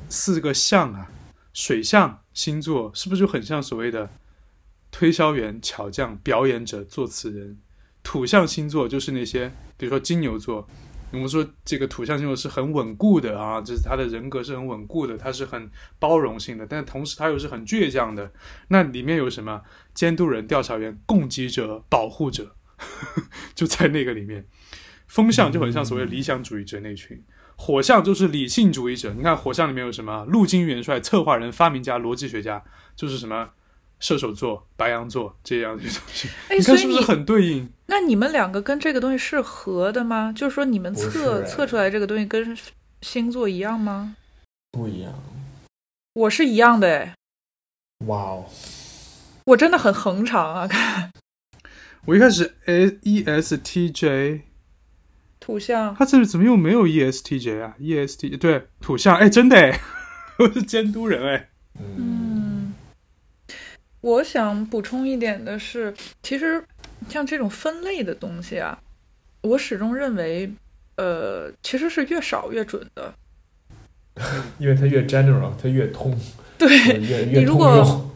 [0.09, 1.09] 四个象啊？
[1.53, 4.07] 水象星座是不是就很像所谓的
[4.91, 7.57] 推销员、巧匠、表演者、作词人？
[8.03, 10.67] 土象星座就是那些，比如说金牛座，
[11.11, 15.69] 我们说这个土象星座是很稳固的啊，就是他的人格是很稳固的，他是很
[15.99, 18.31] 包容性的，但同时他又是很倔强的。
[18.69, 19.61] 那里面有什么
[19.93, 22.55] 监督人、调查员、供给者、保护者，
[23.53, 24.45] 就在那个里面。
[25.07, 27.19] 风象就很像所谓理想主义者那群，
[27.55, 29.11] 火象就是理性主义者。
[29.15, 30.23] 你看火象里面有什么？
[30.25, 32.63] 陆军元帅、策划人、发明家、逻辑学家，
[32.95, 33.49] 就是什么
[33.99, 36.27] 射手座、白羊座这样的东西。
[36.49, 37.69] 哎，你所以你看是不是很对应？
[37.87, 40.33] 那你们两个跟这个东西是合的吗？
[40.35, 42.57] 就是说你们测测出来这个东西跟
[43.01, 44.15] 星座一样吗？
[44.71, 45.13] 不一样。
[46.13, 47.15] 我是一样的哎，
[48.05, 48.45] 哇哦，
[49.45, 51.11] 我真的很恒常啊，看
[52.05, 54.41] 我一开始 A E S T J，
[55.39, 55.95] 土象。
[55.97, 59.79] 他这里怎么又没有 E S T J 啊？E S T 对土象，哎，真的哎，
[60.39, 61.49] 我是监督人哎。
[61.79, 62.28] 嗯，嗯，
[64.01, 65.93] 我想补充一点的是，
[66.23, 66.63] 其实
[67.07, 68.77] 像这种分类的东西啊，
[69.41, 70.49] 我始终认为，
[70.95, 73.13] 呃，其实是越少越准的。
[74.59, 76.17] 因为它越 general，它越通，
[76.57, 76.69] 对，
[76.99, 78.09] 越越通你如果用。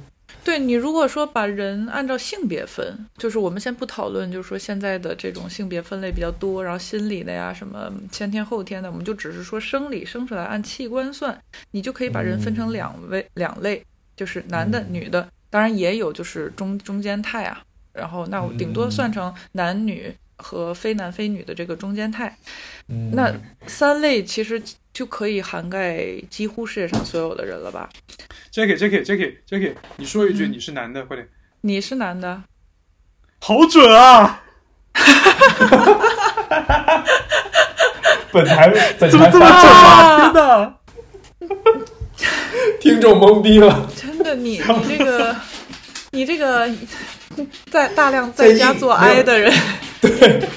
[0.44, 13.82] 对你如果说把人按照性别分，就是我们先不讨论，就是说现在的这种性别分类比较多，然后心理的呀，什么先天后天的，我们就只是说生理生出来按器官算，你就可以把人分成两位、两类，
[14.18, 17.62] 就是男的、嗯女的，当然也有就是中中间态啊，
[17.94, 22.36] 然后那我顶多算成男女和非男非女的这个中间态，
[22.90, 23.32] 嗯那
[23.68, 24.60] 三类其实
[24.92, 27.88] 就可以涵盖几乎世界上所有的人了吧
[28.52, 31.30] ？Jackie Jackie Jackie Jackie，你说一句嗯你是男的，快点，
[31.62, 32.42] 你是男的，
[33.40, 34.42] 好准啊！
[38.32, 40.50] 本台本怎么这么台发准啊？
[40.58, 40.80] 啊
[41.40, 41.54] 天哪！
[42.82, 43.88] 听众懵逼了。
[44.24, 45.36] 真的，你你这个，
[46.12, 46.70] 你这个
[47.70, 49.54] 在大量在在家做意没有哀的人，
[50.02, 50.50] 对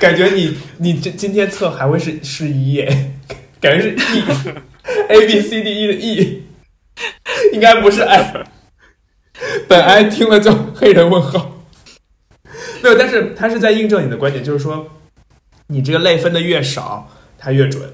[0.00, 3.12] 感觉你你这今天测还会是是一耶，
[3.60, 6.42] 感觉是 E，A B C D E 的 E，
[7.52, 8.46] 应该不是 I。
[9.68, 11.64] 本 I 听了就黑人问号。
[12.82, 14.88] 没有，但是他是在印证你的观点，就是说，
[15.68, 17.08] 你这个类分的越少，
[17.38, 17.92] 它越准。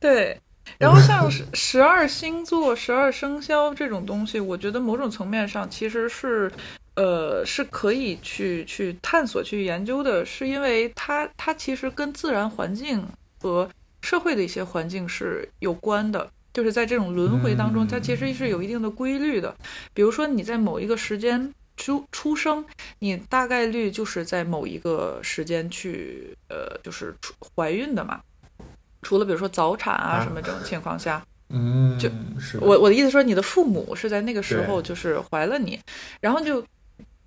[0.00, 0.38] 对。
[0.80, 6.52] 然后像十十二星座、十二生肖这种东西，我觉得某种层面上其实是，
[6.96, 13.02] 呃，是可以去去探索、去研究的，是因为它它其实跟自然环境
[13.40, 13.68] 和
[14.02, 16.28] 社会的一些环境是有关的。
[16.52, 19.54] 就是在这种轮回当中，它其实是有一定的规律的。
[19.92, 22.64] 比如说你在某一个时间出出生，
[22.98, 27.14] 你大概率就是在某一个时间去呃，就是
[27.54, 28.20] 怀孕的嘛。
[29.06, 35.78] 除了比如说早产啊啊什么这种情况下，嗯，就是我我的意思说，你的父母是在那个时候就是怀了你，
[36.20, 36.60] 然后就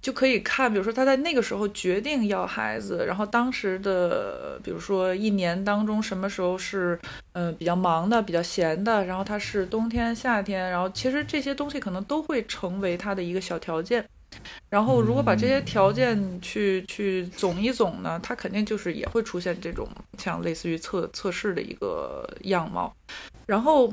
[0.02, 7.00] 就可以看，比如说他在那个时候决定要孩子，然后当时的，比如说一年当中什么时候是，
[7.32, 14.04] 嗯，比较忙的，比较闲的，然后他是冬天、夏天，然后其实这些东西可能都会成为他的一个小条件。
[14.70, 22.96] 然后如果把这些条件去去总一总呢，它肯定就是也会出现这种像类似于测测试的一个样貌。
[23.46, 23.92] 然后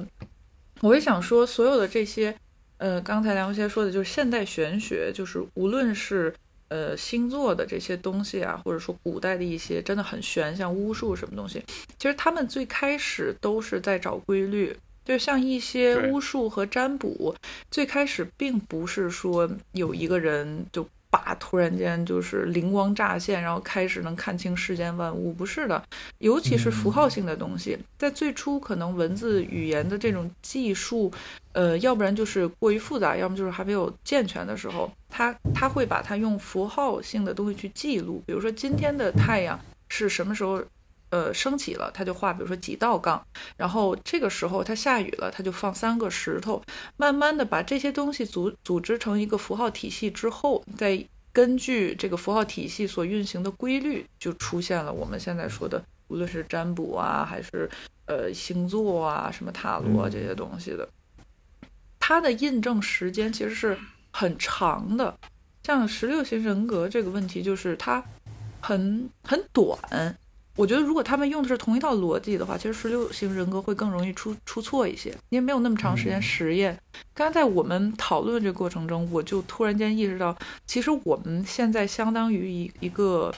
[0.80, 2.36] 我也想说，所有的这些。
[2.78, 6.30] 呃，刚才梁先说的就是现代玄学，就是无论是
[6.68, 11.64] 呃星座的这些东西啊，或者说古代的一些真的很玄，像巫术什么东西，
[11.98, 14.76] 其实他们最开始都是在找规律。
[15.06, 17.34] 就像一些巫术和占卜，
[17.70, 20.86] 最开始并不是说有一个人就。
[21.08, 25.82] 把突然间就是灵光乍现，然后开始能看清世间万物，不是的。
[26.18, 31.10] 尤其是符号性的东西，在最初可能文字语言的这种技术，
[31.52, 38.22] 呃，要不然就是过于复杂，要么就是还没有健全的时候，他他会把它用符号性的东西去记录。
[38.26, 40.62] 比如说今天的太阳是什么时候？
[41.10, 43.24] 呃，升起了，他就画，比如说几道杠，
[43.56, 46.60] 然后这个时候它下雨了，他就放三个石头，
[46.96, 57.70] 慢慢的把这些东西组组织成一个符号体系之后，再根据这个符号体系所运行的规律，就出现了我们现在说的，无论是占卜啊，还是
[58.06, 60.88] 呃星座啊，什么塔罗这些东西的，
[62.00, 63.78] 它的印证时间其实是
[64.10, 65.16] 很长的。
[65.62, 68.02] 像十六型人格这个问题，就是它
[68.60, 69.78] 很很短。
[70.56, 76.76] 我觉得，如果他们用的是同一套逻辑的话，其实十六型人格会更容易出出错一些，因为没有那么长时间实验。
[77.14, 80.36] 刚刚在我们讨论这个过程中，我就突然间意识到，
[80.66, 83.32] 其实我们现在相当于一一个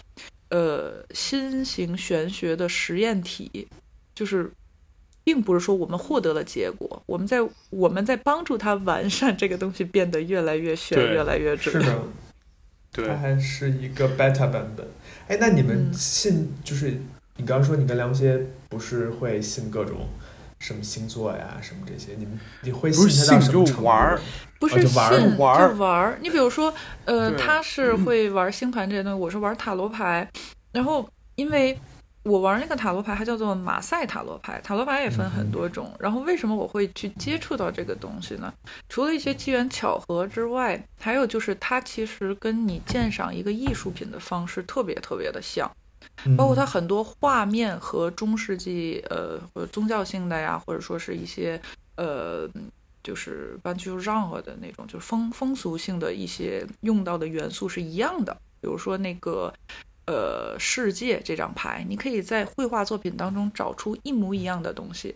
[0.50, 3.66] 呃新型玄学的实验体，
[4.14, 4.50] 就是
[5.24, 7.38] 并不是说我们获得了结果，我们在
[7.70, 11.82] 我们在帮助他完善这个东西，变得越来越玄，越来越准。
[11.82, 14.86] 是的，它还是一个 beta 版本。
[15.28, 16.90] 哎，那你们信就是
[17.36, 20.08] 你刚刚说你跟梁杰不是会信各种
[20.58, 22.12] 什么星座呀什么这些？
[22.18, 23.82] 你们你会信他到什么程度？
[23.84, 24.20] 玩儿，
[24.58, 26.18] 不是信就玩儿。
[26.22, 26.72] 你比如说，
[27.04, 30.26] 呃，他是会玩星盘这些东西，我是玩塔罗牌。
[30.72, 31.78] 然后因为
[32.24, 34.60] 我玩那个塔罗牌，它叫做马赛塔罗牌。
[34.60, 35.94] 塔罗牌也分很多种。
[35.98, 38.52] 然后为什么我会去接触到这个东西呢？
[38.88, 45.70] 除了一些机缘巧合之外，还有就是它其实跟你鉴赏一个艺术品的方式特别特别的像，
[46.36, 51.58] 包括它很多画面和中世纪呃或者宗教性的呀，或者说是一些
[51.96, 52.46] 呃
[53.02, 58.36] 就是班丘让和的那种，就是风风俗性的一些用到的元素是一样的。
[58.60, 59.54] 比如说那个。
[60.08, 65.14] 呃，世界这张牌，你可以在绘画作品当中找出一模一样的东西，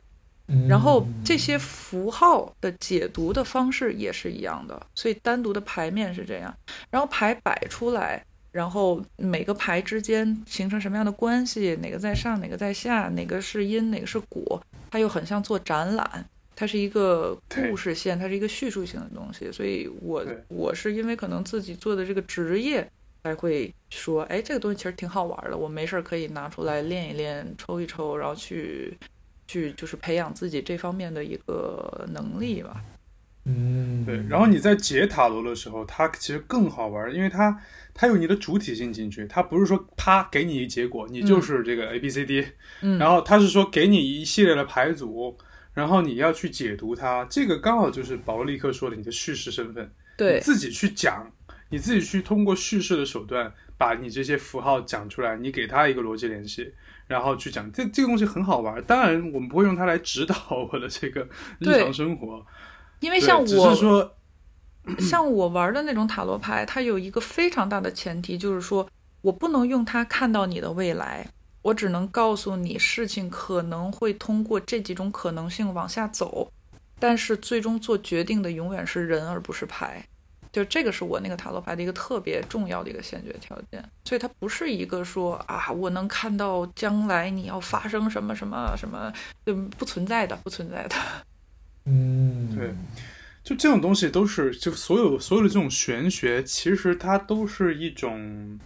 [0.68, 6.55] 然后这些符号的解读的方式也是一样的，所以单独的牌面是这样，
[6.90, 16.22] 然后牌摆出来，然后每个牌之间形成什么样的关系，哪个在上，哪个在下，哪个是因，哪个是果，它又很像做展览，
[16.55, 22.86] 它是一个故事线，它是一个叙述性的东西，所以我我是因为可能自己做的这个职业。
[23.24, 28.98] 才会说，哎，这个东西其实挺好玩的，我没事儿可以拿出来练一练，抽一抽，然后去，
[29.46, 32.82] 去就是培养自己这方面的一个能力吧。
[33.44, 34.20] 嗯，对。
[34.28, 37.56] 然后你在解塔罗的时候，它其实更好玩，因为它
[37.94, 42.44] 它有你的主体性进去，它不是说啪给你一结果，你就是这个 A B C D，
[42.80, 45.36] 嗯， 然后它是说给你一系列的牌组，
[45.72, 51.30] 然后你要去解读它，这个刚好就是保罗利克说的你的叙事身份，对，自己去讲。
[51.72, 56.70] 你自己去通过叙事的手段把你这些符号讲出来，你给他一个逻辑联系，
[57.06, 58.80] 然后去讲这这个东西很好玩。
[58.84, 60.36] 当然，我们不会用它来指导
[60.70, 61.26] 我的这个
[61.60, 62.44] 日常生活，
[63.00, 64.14] 因为像我是说，
[64.98, 68.86] 像我玩的那种塔罗牌，它有一个非常大的前提，就是说
[69.22, 71.26] 我不能用它看到你的未来，
[71.62, 76.52] 我只能告诉你事情可能会通过这几种可能性往下走，
[76.98, 80.04] 但是最终做决定的永远是人而不是牌。
[80.53, 89.11] 就这个是我那个塔罗牌的一个特别重要的一个先决条件，所以它不是一个说啊，我能看到将来你要发生什么什么什么，
[89.46, 90.96] 就不存在的，不存在的。
[91.86, 92.74] 嗯，对，
[93.42, 98.61] 就这种东西都是，就所有所有的这种玄学，其实它都是一种，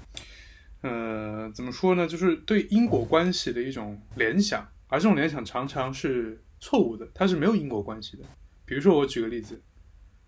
[0.81, 2.09] 呃，怎么说呢？
[2.09, 8.25] 就是对因果关系的一种联想，而这种联想常常是错误的，它是没有因果关系的。
[8.65, 9.63] 比如说，我举个例子，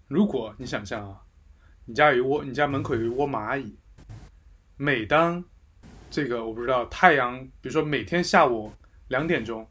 [0.07, 1.23] 如果你想象啊。
[1.89, 3.75] 你家有一窝，你家门口有一窝蚂蚁。
[4.77, 5.43] 每当
[6.11, 8.71] 这个我不知道太阳，比如说每天下午
[9.09, 9.67] 两点钟，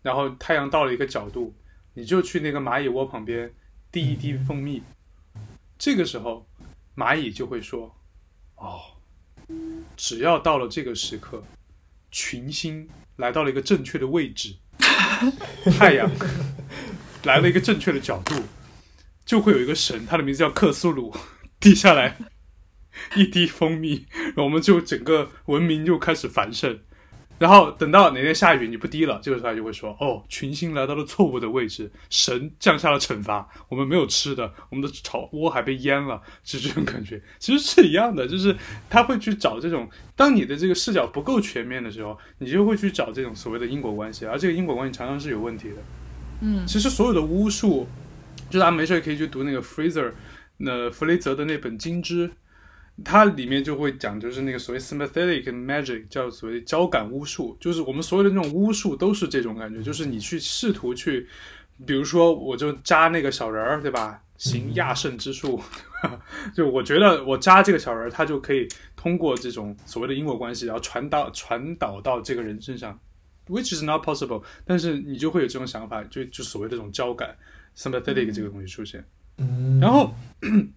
[0.00, 1.52] 然后太阳到了一个角度，
[1.92, 3.52] 你就去那个蚂蚁窝旁边
[3.90, 4.80] 滴一滴蜂蜜。
[5.76, 6.46] 这个时候，
[6.94, 7.92] 蚂蚁就会说
[8.54, 8.80] ：“哦，
[9.96, 11.42] 只要到了这个时刻，
[12.12, 14.54] 群星来到了一个正确的位置，
[15.76, 16.08] 太阳
[17.24, 18.36] 来了一个正确的角度，
[19.24, 21.14] 就会有一个神，他的名字叫克苏鲁，
[21.60, 22.16] 滴下来
[23.16, 26.78] 一滴蜂蜜，然后我们就整个文明就开始繁盛。”
[27.36, 38.56] 然后等到哪天下雨你不滴了，这个时候他就会说：“哦，群星来到了错误的位置，神降下了惩罚，我们没有吃的，我们的草窝还被淹了。”是这种感觉，其实是一样的，就是
[38.88, 45.76] 他会去找这种，当你的这个视角不够全面的时候，你就会去找这种所谓的因果关系，而这个因果关系常常是有问题的。
[46.40, 47.86] 嗯，其实所有的巫术，
[48.54, 50.12] 就是大家没事可以去读那个 Fraser，
[50.58, 52.28] 那弗雷泽的那本《金枝》。
[53.04, 61.26] 它里面就会讲，就是那个所谓 sympathetic magic，叫所谓交感巫术，就是我们所有的那种巫术都是这种感觉，就是你去试图去，
[61.84, 64.22] 比如说我就扎那个小人儿，对吧？
[64.36, 65.60] 行亚圣之术，
[66.54, 72.96] 就我觉得我扎这个小人儿，他就可以通过这种所谓的因果关系，然后传导传导到这个人身上
[73.48, 74.44] ，which is not possible。
[74.64, 77.36] 但是你就会有这种想法，就就所谓这种交感
[77.76, 79.04] sympathetic 这个东西出现，
[79.38, 80.14] 嗯，然后。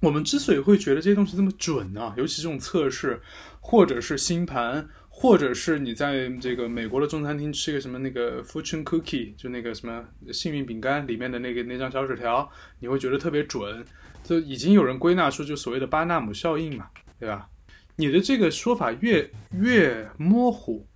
[0.00, 3.20] 我们之所以会觉得这些东西这么准啊，尤其这种测试，
[3.60, 13.84] 或者是星盘，或者是你在这个美国的中餐厅吃个什么那个 fortune cookie，就那个什么幸运饼干里面的那个那张小纸条，你会觉得特别准，
[14.24, 16.86] 就已经有人归纳出就所谓的巴纳姆效应嘛，
[17.18, 17.50] 对吧？
[17.96, 20.86] 你的这个说法越越模糊，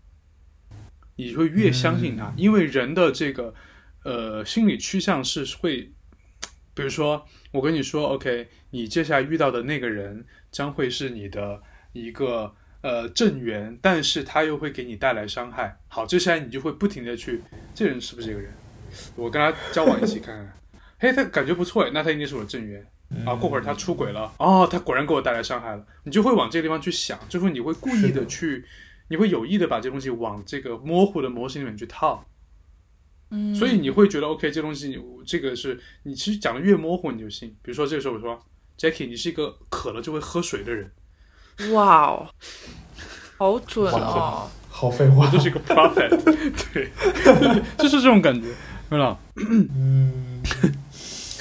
[1.16, 3.52] 你会越相信它，因为人的这个
[4.05, 5.90] 呃心理趋向是会，
[6.72, 7.26] 比如说。
[7.55, 15.78] 我跟你说，OK，你接下来遇到的那个人将会是你的一个呃正缘，但是他又会给你带来伤害。
[15.86, 17.40] 好，接下来你就会不停的去，
[17.72, 18.52] 这人是不是这个人？
[19.14, 20.52] 我跟他交往一起看看，
[20.98, 22.84] 嘿，他感觉不错，那他一定是我的正缘
[23.24, 23.36] 啊。
[23.36, 28.64] 过会儿他出轨了，哦，他果然给我带来伤害了，你就会往这个地方去想，就是你会故意的去，
[29.07, 32.26] 你会有意的把这东西往这个模糊的模型里面去套。
[33.55, 37.49] 所以你会觉得 OK，这东西你这个是你其实讲的越模糊你就信。
[37.62, 38.39] 比如说这个时候我说
[38.79, 40.91] Jackie，你是一个渴了就会喝水的人。
[41.72, 42.29] 哇哦，
[43.39, 44.49] 好准哦！
[44.68, 46.11] 好废话，就是一个 prophet，
[46.72, 46.91] 对，
[47.79, 48.49] 就是这种感觉，
[48.91, 49.18] 对吧？
[49.37, 50.43] 嗯。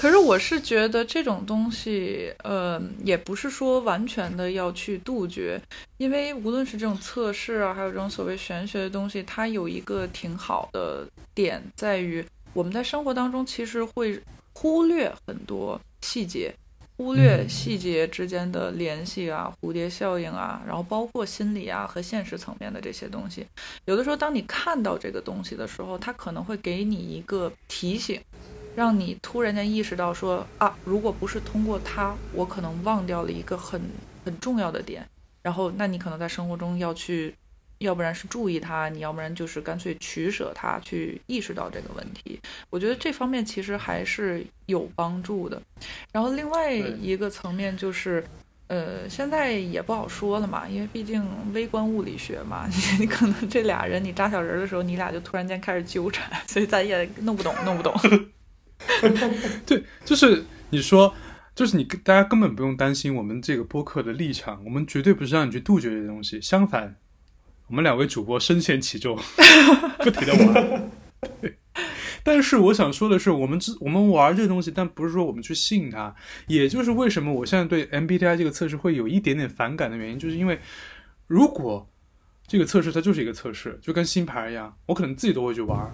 [0.03, 5.57] 可是我是觉得这种东西，呃，也不是说完全的要去杜绝，
[5.95, 16.53] 因为无论是这种测试啊，还有这种所谓玄学的东西，它有一个挺好的点在于，我们在生活当中其实会忽略很多细节，
[16.97, 23.47] 忽略细节之间的联系啊，蝴蝶效应啊，然后包括心理啊和现实层面的这些东西，
[23.85, 28.19] 有的时候当你看到这个东西的时候，它可能会给你一个提醒。
[28.75, 33.81] 让你突然间意识到说啊，如果不是通过它，我可能忘掉了一个很
[34.25, 35.07] 很重要的点。
[35.41, 37.35] 然后，那你可能在生活中要去，
[37.79, 42.39] 要不然是注意它，你要不然就是干脆取舍它，去意识到这个问题。
[42.69, 45.61] 我觉得这方面其实还是有帮助的。
[46.13, 48.25] 然后另外一个层面就是，
[48.67, 51.21] 呃，现在也不好说了嘛，因为毕竟
[51.53, 52.65] 微观物理学嘛，
[52.97, 57.93] 你可能这俩人你扎小人的时候，你俩就突然间开始纠缠，所以咱也弄不懂，弄不懂。
[59.65, 61.13] 对，就是你说，
[61.55, 66.41] 就是你，大家根本不用担心我们这个播客的立场，我们绝对不是让你去杜绝这些东西。
[66.41, 66.95] 相反，
[67.67, 69.17] 我们两位主播深陷其中，
[69.99, 70.91] 不停的玩。
[71.41, 71.55] 对
[72.25, 76.15] 但是我想说的是，我们只我们玩这东西，但不是说我们去信它。
[76.47, 80.59] 也就是为什么我现在对 MBTI 这个测试会有一点点反感的原因，就是因为
[81.27, 81.89] 如果
[82.47, 85.93] 这个测试它就是一个测试，就跟新牌一样，我可能自己都会去玩。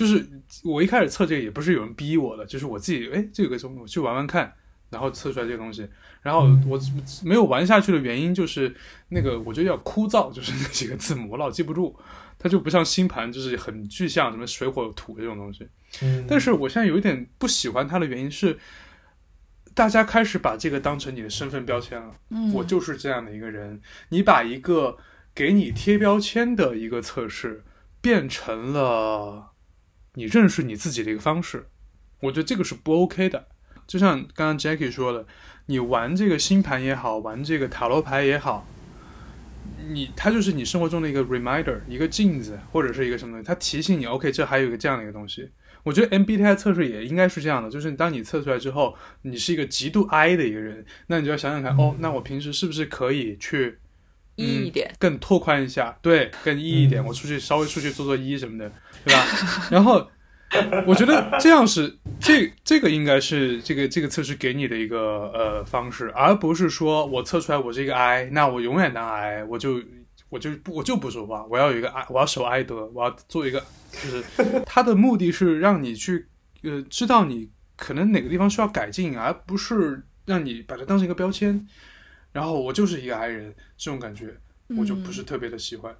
[0.00, 0.26] 就是
[0.64, 4.50] 我一开始测这个也不是有人逼我的，就是我自己哎，这个东西我去玩玩看，
[4.88, 5.86] 然后测出来这个东西。
[6.22, 6.80] 然后我
[7.22, 8.74] 没有玩下去的原因就是
[9.10, 11.94] 那个我觉得有点枯燥，就是那几个字母我老记不住，
[12.38, 15.68] 它就不像星盘，就是很具象，什么水火土这种东西。
[16.26, 18.58] 但是我现在有一点不喜欢它的原因是，
[19.74, 22.14] 大家开始把这个当成你的身份标签了。
[22.54, 24.96] 我就是这样的一个人，你把一个
[25.34, 27.64] 给你贴标签的一个测试
[28.00, 29.48] 变成了。
[30.14, 31.66] 你认识你自己的一个方式，
[32.20, 33.46] 我觉得这个是不 OK 的。
[33.86, 35.26] 就像刚刚 Jackie 说的，
[35.66, 38.66] 你玩这个星盘也好，玩这个塔罗牌也好，
[39.88, 45.50] 你它就是你生活中的一个 reminder，一个镜子或者是一个什么东西，它提醒你 OK，这还有一个这样的一个东西。
[45.82, 53.78] 我觉得 MBTI 测试也应该是这样的，就是当你测出来之后，你是一个极度 I 的一个人，那你就要想想看，哦，那我平时是不是可以去
[54.40, 58.70] E 一点，更拓宽一下，对，更 E 一点，我出去稍微出去做做 E 什么的。
[59.02, 59.24] 对吧？
[59.72, 60.06] 然后
[60.86, 69.80] 我觉得这样是这这个应该是这个这个测试给你的一个呃方式，而不是说我测出来我是一个 I，那我永远当 I，我就
[70.28, 74.22] 我就不我就不说话，我要有一个 I，我要守 I 德，我要做一个，就是
[74.66, 76.26] 他的目的是让你去
[76.62, 81.66] 呃知道你可能哪个地方需要改进，而不是让你把它当成一个标签，
[82.32, 84.36] 然后我就是一个 I 人这种感觉，
[84.78, 85.94] 我就不是特别的喜欢。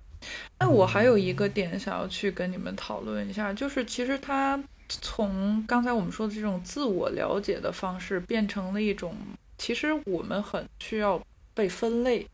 [0.58, 9.16] 那我还有一个点想要去跟你们讨论一下，就是其实他从刚才我们说的这种自我了解的方式，变成了一种，
[9.56, 11.20] 其实我们很需要
[11.54, 12.26] 被分类、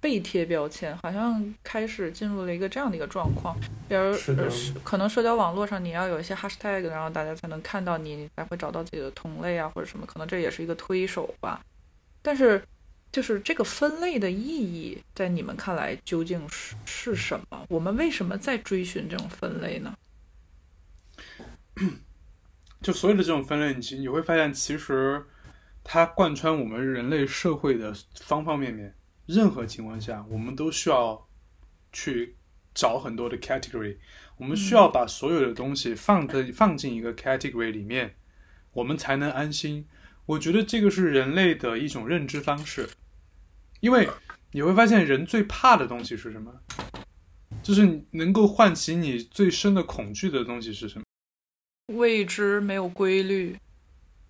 [0.00, 3.56] 被贴标签，好像开始进入了一个这样的一个状况。
[3.88, 4.12] 比如，
[4.82, 11.64] 可能社交网络上你要有一些 hashtag，然后大家才能看到你你，才会找到自己的同类啊，或者什么，可能这也是一个推手吧。
[12.20, 12.60] 但是。
[13.12, 17.66] 就是这个分类的意义，在你们看来究竟是是什么？
[17.68, 19.94] 我们为什么在追寻这种分类呢？
[22.80, 25.24] 就所有的这种分类，你你会发现，其实
[25.84, 28.94] 它贯穿我们人类社会的方方面面。
[29.26, 31.28] 任何情况下，我们都需要
[31.92, 32.34] 去
[32.74, 33.98] 找很多的 category，
[34.36, 38.16] 我们需要把所有的东西放在放进一个 category 里面，
[38.72, 39.86] 我们才能安心。
[40.26, 42.88] 我觉得这个是人类的一种认知方式。
[43.82, 44.08] 因为
[44.52, 46.52] 你会发现，人最怕的东西是什么？
[47.64, 51.04] 就是能够唤起你最深的恐惧的东西是什么？
[51.96, 53.56] 未知，没有规律。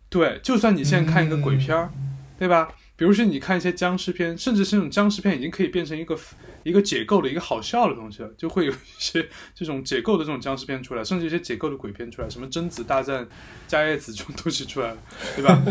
[0.08, 1.92] 对，就算你现在看一个鬼片儿，
[2.38, 2.74] 对吧？
[2.96, 6.18] 比如说你看一些僵尸片，甚至是那种僵尸片已经可以变成一个
[6.62, 13.28] 一个解构的一个好笑的东西了，就会有一些 这种解构的这种僵尸片出来，甚至一些解构的鬼片出来，什么贞子大战
[13.68, 14.98] 加叶子这种东西出来了，
[15.36, 15.62] 对吧？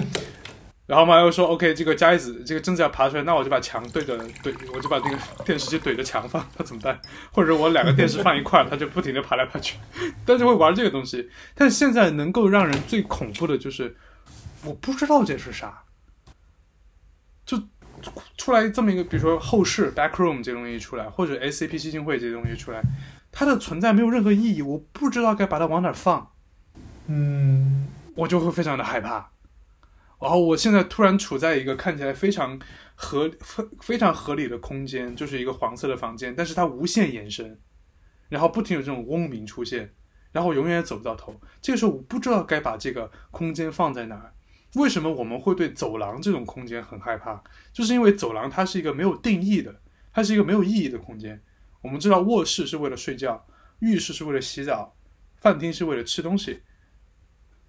[0.91, 6.99] 然后妈又说，OK，这个加一子，这个贞子要爬出来，那我就把墙对着怼，我就把这个 电视机怼着墙放，他怎么办？
[7.31, 9.77] 或者我两个电视放一块儿，他就不停的爬来爬去，
[10.25, 11.29] 但是会玩这个东西。
[11.55, 13.95] 但是现在能够让人最恐怖的就是，
[14.65, 15.83] 我不知道这是啥，
[17.45, 17.57] 就
[18.37, 22.81] 出来这么一个，比如说后世 back room 这东西出来，或者 SCP 基金会这些东西出来，
[23.31, 26.33] 它的存在没有任何意义，我不知道该把它往哪放，
[27.07, 29.29] 嗯，我就会非常的害怕。
[30.21, 32.59] 然后我现在突然处在一个看起来非常
[32.93, 37.59] 合非非常合理的空间，就是一个黄色的房间，但是它无限延伸，
[38.29, 39.95] 然后不停有这种嗡鸣出现，
[40.31, 41.41] 然后永远也走不到头。
[41.59, 44.31] 这个时候我不知道该把这个空间放在哪儿。
[44.75, 47.43] 为什么我们会对走廊这种空间很害怕？
[47.73, 49.81] 就是因为走廊它是一个没有定义的，
[50.13, 51.41] 它是一个没有意义的空间。
[51.81, 53.43] 我们知道卧室是为了睡觉，
[53.79, 54.95] 浴室是为了洗澡，
[55.37, 56.61] 饭厅是为了吃东西，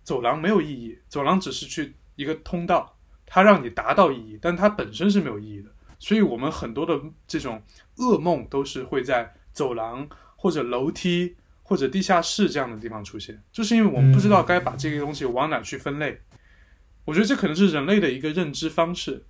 [0.04, 1.94] 走廊没有意义，走廊只是去。
[2.22, 2.96] 一个通道，
[3.26, 5.70] 它让你达到意义，但它本身是没有意义的。
[5.98, 7.62] 所以，我们很多的这种
[7.96, 16.20] 噩梦都是会在走廊或者楼梯或者地下室这样的地方出现，就是因为我们不知道该把这个东西往哪去分类。
[17.04, 19.24] 我觉得这可能是人类的一个认知方式，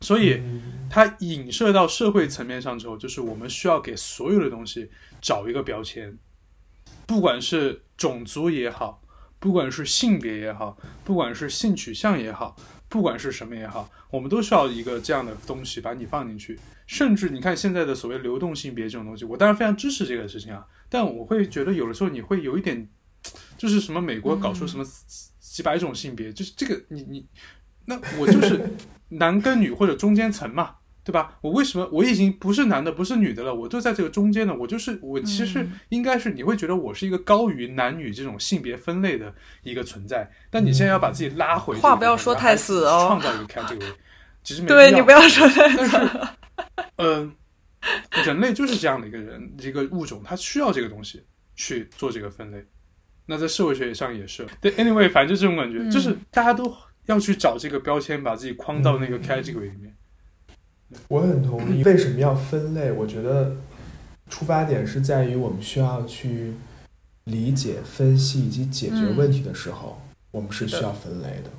[0.00, 0.42] 所以
[0.90, 4.90] 它影射到社会层面上之后，就是我们需要给所有的东西
[5.20, 6.18] 找一个标签，
[7.06, 9.01] 不管是种族也好。
[9.42, 12.54] 不管是性别也好，不管是性取向也好，
[12.88, 16.56] 不管是什么也好，我们都需要一个这样的东西把你放进去。
[16.86, 20.64] 甚至你看现在的所谓流动性别这种东西，我当然非常支持这个事情啊。
[20.88, 22.88] 但我会觉得有的时候你会有一点，
[23.58, 24.84] 就是什么美国搞出什么
[25.40, 27.26] 几百种性别，就是这个你你，
[27.86, 28.70] 那我就是
[29.10, 30.76] 男跟女或者中间层嘛。
[31.04, 31.36] 对吧？
[31.40, 33.52] 我为什么我已经不是男的，不是女的了？
[33.52, 34.54] 我就在这个中间呢。
[34.56, 39.34] 我就是我，其实应该是你会觉得我是一个高于男女这种性别分类的
[39.64, 40.30] 一个存在。
[40.48, 43.06] 但你现在要把自己拉回，话不要说太死哦。
[43.08, 43.92] 创造一个 category，
[44.44, 45.98] 其实对你不要说太死。
[46.96, 47.34] 嗯，
[48.24, 51.24] 人类就是这样的一个人，一个物种，它需要这个东西
[51.56, 52.64] 去做这个分类。
[53.26, 54.46] 那在社会学上也是。
[54.60, 56.72] 对，anyway，反正就这种感觉，就是大家都
[57.06, 59.92] 要去找这个标签，把自己框到那个 category 里面。
[61.08, 61.82] 我很同意。
[61.84, 62.90] 为什么要分类？
[62.92, 63.56] 我觉得
[64.30, 66.54] 出发点是在于我们需要去
[67.24, 70.00] 理解、分析以及解决问题的时候，
[70.30, 71.50] 我们是需要分类的。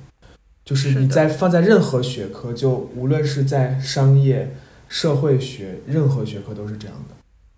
[0.64, 4.54] 就是你在放在任何学科，就无论是在商业、
[4.88, 7.14] 社会学，任何学科都是这样的。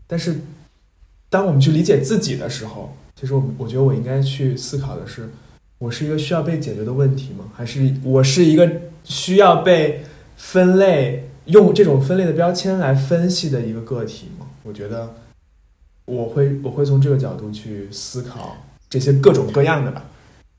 [0.09, 0.41] 但是，
[1.31, 5.29] 当我们去理解自己的时候，其实我我觉得我应该去思考的是：
[5.79, 7.45] 我是一个需要被解决的问题吗？
[7.55, 8.69] 还是我是一个
[9.05, 10.03] 需要被
[10.37, 11.26] 分类？
[11.47, 14.47] 用这种分类的标签来分析的一个个体吗？
[14.63, 15.15] 我觉得
[16.05, 18.57] 我会我会从这个角度去思考
[18.89, 20.05] 这些各种各样的吧。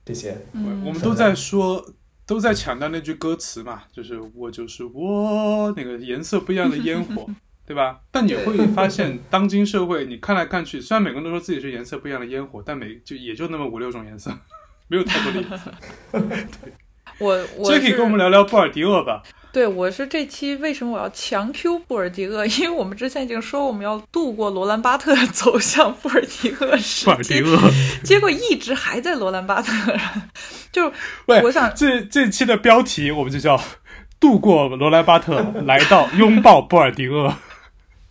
[0.05, 1.85] 这些，我们都在说，
[2.25, 7.27] 都在强调那句歌词嘛，就是我就是我，那个颜色不一样的烟火，
[7.67, 7.99] 对吧？
[8.09, 14.31] 但你会 发现，当今社会你看来看去，虽然每个人都说自己是颜色不一样的烟火，但每就也就那么五六种颜色，
[14.87, 15.73] 没有太多的颜色。
[17.19, 19.21] 我我这可以跟我们聊聊布尔迪厄吧？
[19.51, 22.45] 对，我是这期为什么我要强 Q 布尔迪厄？
[22.59, 27.57] 因为我们之前已经说我们要度过罗兰巴特 走向布尔迪厄时布尔迪厄，
[28.03, 29.71] 结果一直还在罗兰巴特。
[30.71, 30.91] 就，
[31.43, 33.59] 我想这这期的标题我们就叫
[34.19, 37.35] 度过罗兰巴特，来到拥抱布尔迪厄。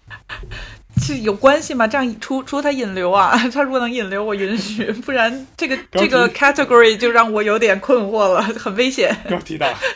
[1.02, 1.86] 是有关系吗？
[1.86, 9.14] 这样除除他引流啊， 他如果能引流，我允许； 不然这个这个 category 就让我有点困惑了， 很危险，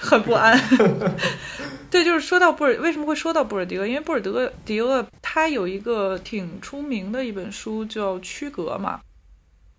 [0.01, 0.61] 很不安。
[1.91, 3.87] 对，就是说到布尔，为什么会说到布尔迪厄？
[3.87, 9.01] 因为布尔德迪厄他有一个挺出名的一本书叫《区隔》嘛，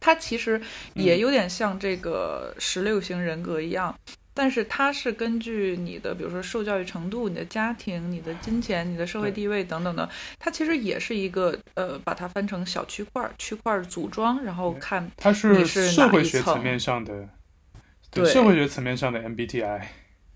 [0.01, 0.59] 他其实
[0.93, 3.95] 也有点像这个十六型人格一样。
[4.33, 10.09] 但是它是根据你的，比如说受教育程度、你的家庭、你的金钱、你的社会地位等等的，
[10.39, 17.27] 它其实也是一个呃，把它分成小区块、区块组装，然后看它是社会学层面上的，
[18.09, 19.81] 对社会学层面上的 MBTI。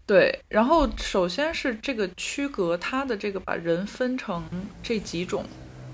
[0.06, 4.44] 对，然后首先是这个区隔，它的这个把人分成
[4.84, 5.44] 这几种。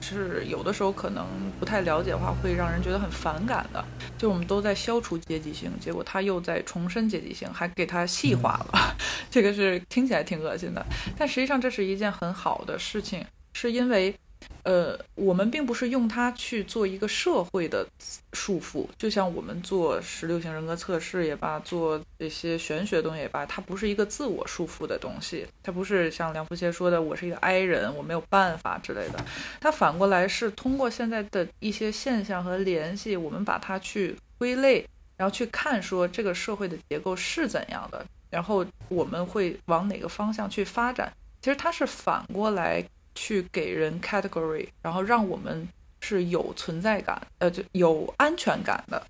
[0.02, 1.26] 是有的时候可能
[1.60, 3.84] 不太了解的话，会让人觉得很反感的。
[4.18, 8.96] 就我们都在消除阶级性，结果他又在重申阶级性，还给他细化了，
[9.30, 10.86] 这个是听起来挺恶心的。
[11.18, 14.16] 但实际上这是一件很好的事情，是因为。
[14.64, 17.88] 呃，我们并不是用它去做一个社会的
[18.34, 29.24] 束缚，就像我们做十六型人格测试也罢，做这些玄学东西也罢，它不是一个自我束缚的东西，它不是像梁福杰说的“我是一个 I 人，我没有办法”之类的。
[29.60, 34.86] 它反过来是通过现在的一些现象和联系，我们把它去归类，
[35.18, 41.12] 然后去看说这个社会的结构是怎样的，然后我们会往哪个方向去发展。
[41.42, 42.86] 其实它是反过来。
[43.16, 45.68] 去给人 category，然后让我们
[46.00, 49.06] 是有存在感，呃，就有安全感的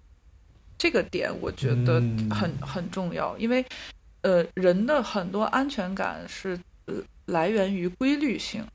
[0.77, 3.37] 这个点，我觉得很很重要。
[3.37, 3.65] 因为，
[4.21, 6.95] 呃，人的很多安全感是呃
[7.25, 8.65] 来源于规律性。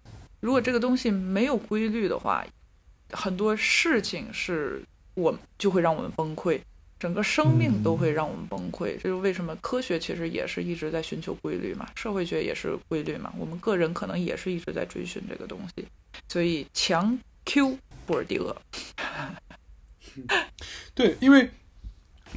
[0.40, 2.46] 如果这个东西没有规律的话，
[3.10, 4.82] 很多事情是
[5.14, 6.60] 我就会让我们崩溃。
[6.98, 9.54] 整个生命都会让我们崩溃，这是为什么？
[9.56, 15.86] 科学其实也是一直在寻求规律嘛，社会学也是规律嘛，我们个人可能也是一直在追寻这个东西。
[16.26, 18.56] 所以强 Q 布尔迪厄，
[20.94, 21.50] 对，因为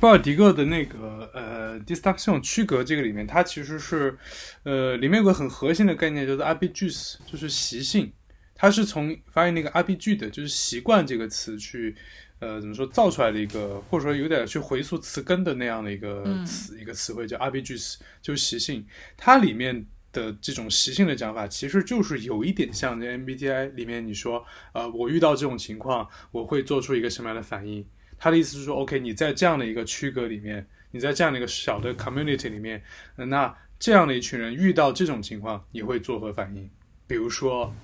[0.02, 4.18] 布尔迪厄的那个呃 distinction 区隔这个里面，它其实是
[4.64, 8.12] 呃里面有个很核心的概念，叫做 abijus，就是习性。
[8.54, 11.96] 它是从发现那个 abij 的，就是习惯这个词去。
[12.40, 18.86] 呃，怎么说造出来的一个，或者说有点去回溯词根的那样的一个词，一个词汇叫 s 就是习性。
[19.18, 27.86] 它里面的这种习性的讲法，其实就是有一点像这 MBTI 里面你说，呃，我遇到这种情况，我会做出一个什么样的反应？
[28.18, 32.82] 他的意思是说，OK，你在这样的一个区隔里面，你在这样的一个小的 community 里面，
[33.16, 36.70] 那这样的一群人遇到这种情况，你会作何反应？
[37.06, 37.76] 比如说。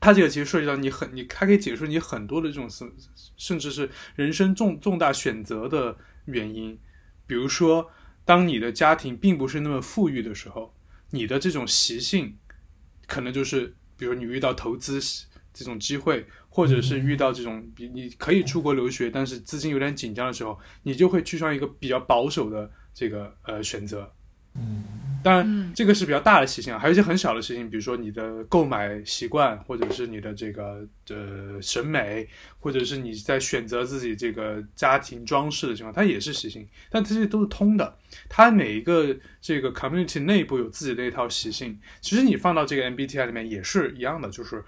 [0.00, 2.90] 它这个其实涉及到你很，你它可以解释你很多的这种甚
[3.36, 6.78] 甚至是人生重重大选择的原因，
[7.26, 7.90] 比如说，
[8.24, 10.74] 当你的家庭并不是那么富裕的时候，
[11.10, 12.36] 你的这种习性，
[13.06, 14.98] 可能就是，比如你遇到投资
[15.52, 24.10] 这种机会，或者是遇到这种比你可以出国留学，但是资金有点紧张的时候，你就会去上一个比较保守的这个呃选择。
[24.54, 24.84] 嗯，
[25.22, 32.26] 当然，这个是比较大的习性啊，还有一些很小的事情，比如说你的购买习惯，或者是你的这个呃审美，
[32.58, 37.98] 或者是你在选择自己这个家庭装饰的情况，它也是习性，但这些都是通的。
[38.28, 44.64] 它每一个这个 community 内部有自己的一套习性，其实你放到这个 MBTI 里面也是一样的，就是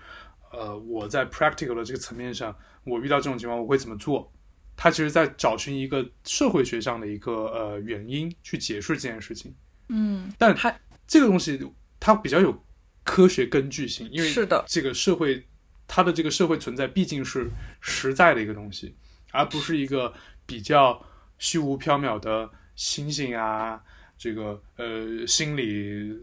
[0.52, 2.54] 呃我在 practical 的这个层面上，
[2.84, 4.30] 我遇到这种情况我会怎么做？
[4.76, 9.54] 他其实在找寻一个社会学上的一个呃原因去解释这件事情。
[9.88, 10.74] 嗯，但它
[11.06, 11.60] 这个东西
[12.00, 12.64] 它比较有
[13.04, 15.44] 科学根据性，因为是的，这个社会
[15.86, 17.48] 它的这个社会存在毕竟是
[17.80, 18.94] 实在的一个东西，
[19.32, 20.12] 而不是一个
[20.46, 21.04] 比较
[21.38, 23.80] 虚无缥缈的星星啊，
[24.16, 26.16] 这个呃心理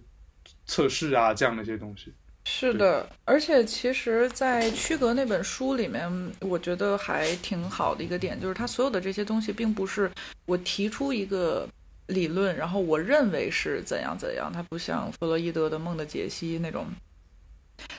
[0.65, 2.14] 测试啊这样的一些东西。
[2.45, 6.10] 是的，而且其实，在区隔那本书里面，
[6.40, 10.10] 我觉得还挺好的一个点，就是它所有的这些东西，并不是
[10.45, 11.69] 我提出一个。
[12.10, 16.88] 理论，然后我认为是怎样怎样，它不像弗洛伊德的梦的解析那种，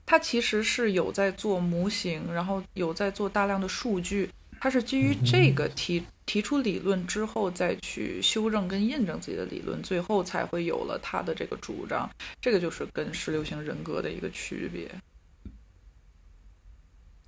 [0.05, 4.29] 它其实是有在做模型，然后有在做大量的数据，
[4.61, 12.09] 它是基于这个提提出理论之后再去修正跟印证自己的理论，最后才会有了他的这个主张，
[12.41, 14.89] 这个就是跟十六型人格的一个区别。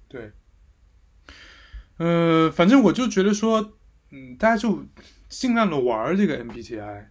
[0.09, 0.31] 对，
[1.97, 3.73] 呃，反正我就觉得说，
[4.11, 4.85] 嗯，大家就
[5.33, 7.07] 尽量的玩这个 MBTI，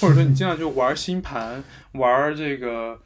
[0.00, 1.64] 或者说你尽量就玩星盘，
[1.94, 3.00] 玩这个，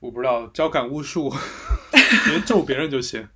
[0.00, 1.32] 我不知道交感巫术，
[2.26, 3.28] 别咒别人就行。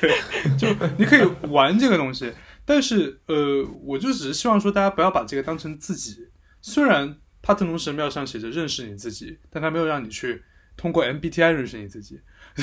[0.00, 0.12] 对，
[0.56, 2.32] 就你可以玩这个东西，
[2.64, 6.28] 但是呃，我就只是希望说大家不要把这个当成自己。
[6.62, 10.44] 虽然帕特农神庙上写着认识你自己，但他没有让你去
[10.76, 12.20] 通过 MBTI 认识你自己。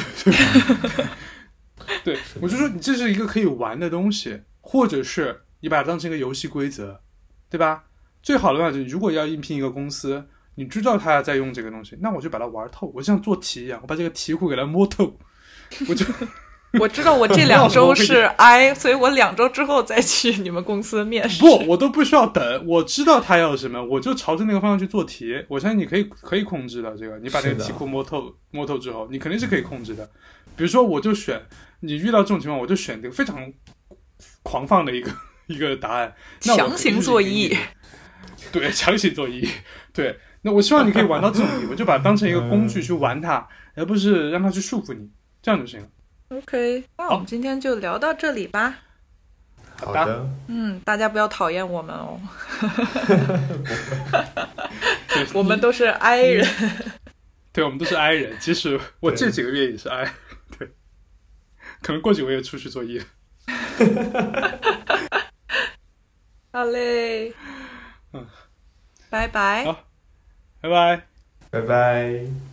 [2.06, 7.03] 对，我就说你这是一个可以玩的东西，或者是你把它当成一个游戏规则，
[7.54, 7.84] 对吧？
[8.24, 10.26] 最好的办法就是，如果要应聘一个公司，
[10.56, 15.16] 你知道他在用这个东西，那我就把它玩透，我像做题一样，我把这个题库给它摸透，
[15.88, 16.04] 我就。
[16.80, 21.40] 我知道我这两 周是 I，所以我两周之后再去你们公司面试。
[21.40, 25.46] 不，我都不需要等，我知道他要什么，我就朝着那个方向去做题。
[25.48, 30.04] 我相信你可以可以控制的，这个你把那个题库摸透摸透之后，你肯定是可以控制的。
[30.56, 31.40] 比如说，我就选
[31.82, 33.54] 你遇到这种情况，我就选这个非常
[34.42, 35.12] 狂放的一个
[35.54, 37.58] 一个答案，强行做揖
[38.52, 39.48] 对，强行做揖
[39.94, 40.20] 对。
[40.46, 45.10] 那我希望你可以玩到这种地步，就把它当成一个工具去玩它，而不是让它去束缚你，
[45.42, 45.88] 这样就行了。
[46.30, 48.76] OK，那我们今天就聊到这里吧。
[49.80, 50.30] 好的。
[50.48, 52.20] 嗯，大家不要讨厌我们哦。
[55.34, 56.46] 我们都是 I 人。
[57.54, 58.36] 对，我们都是 I 人。
[58.40, 60.12] 其实我这几个月也是 I。
[60.58, 60.70] 对。
[61.82, 63.02] 可能过几个月出去做 E。
[66.54, 67.34] 好嘞。
[68.14, 68.28] 嗯。
[69.10, 69.66] 拜拜。
[69.66, 69.84] 好。
[70.62, 71.08] 拜拜。
[71.50, 72.53] 拜拜。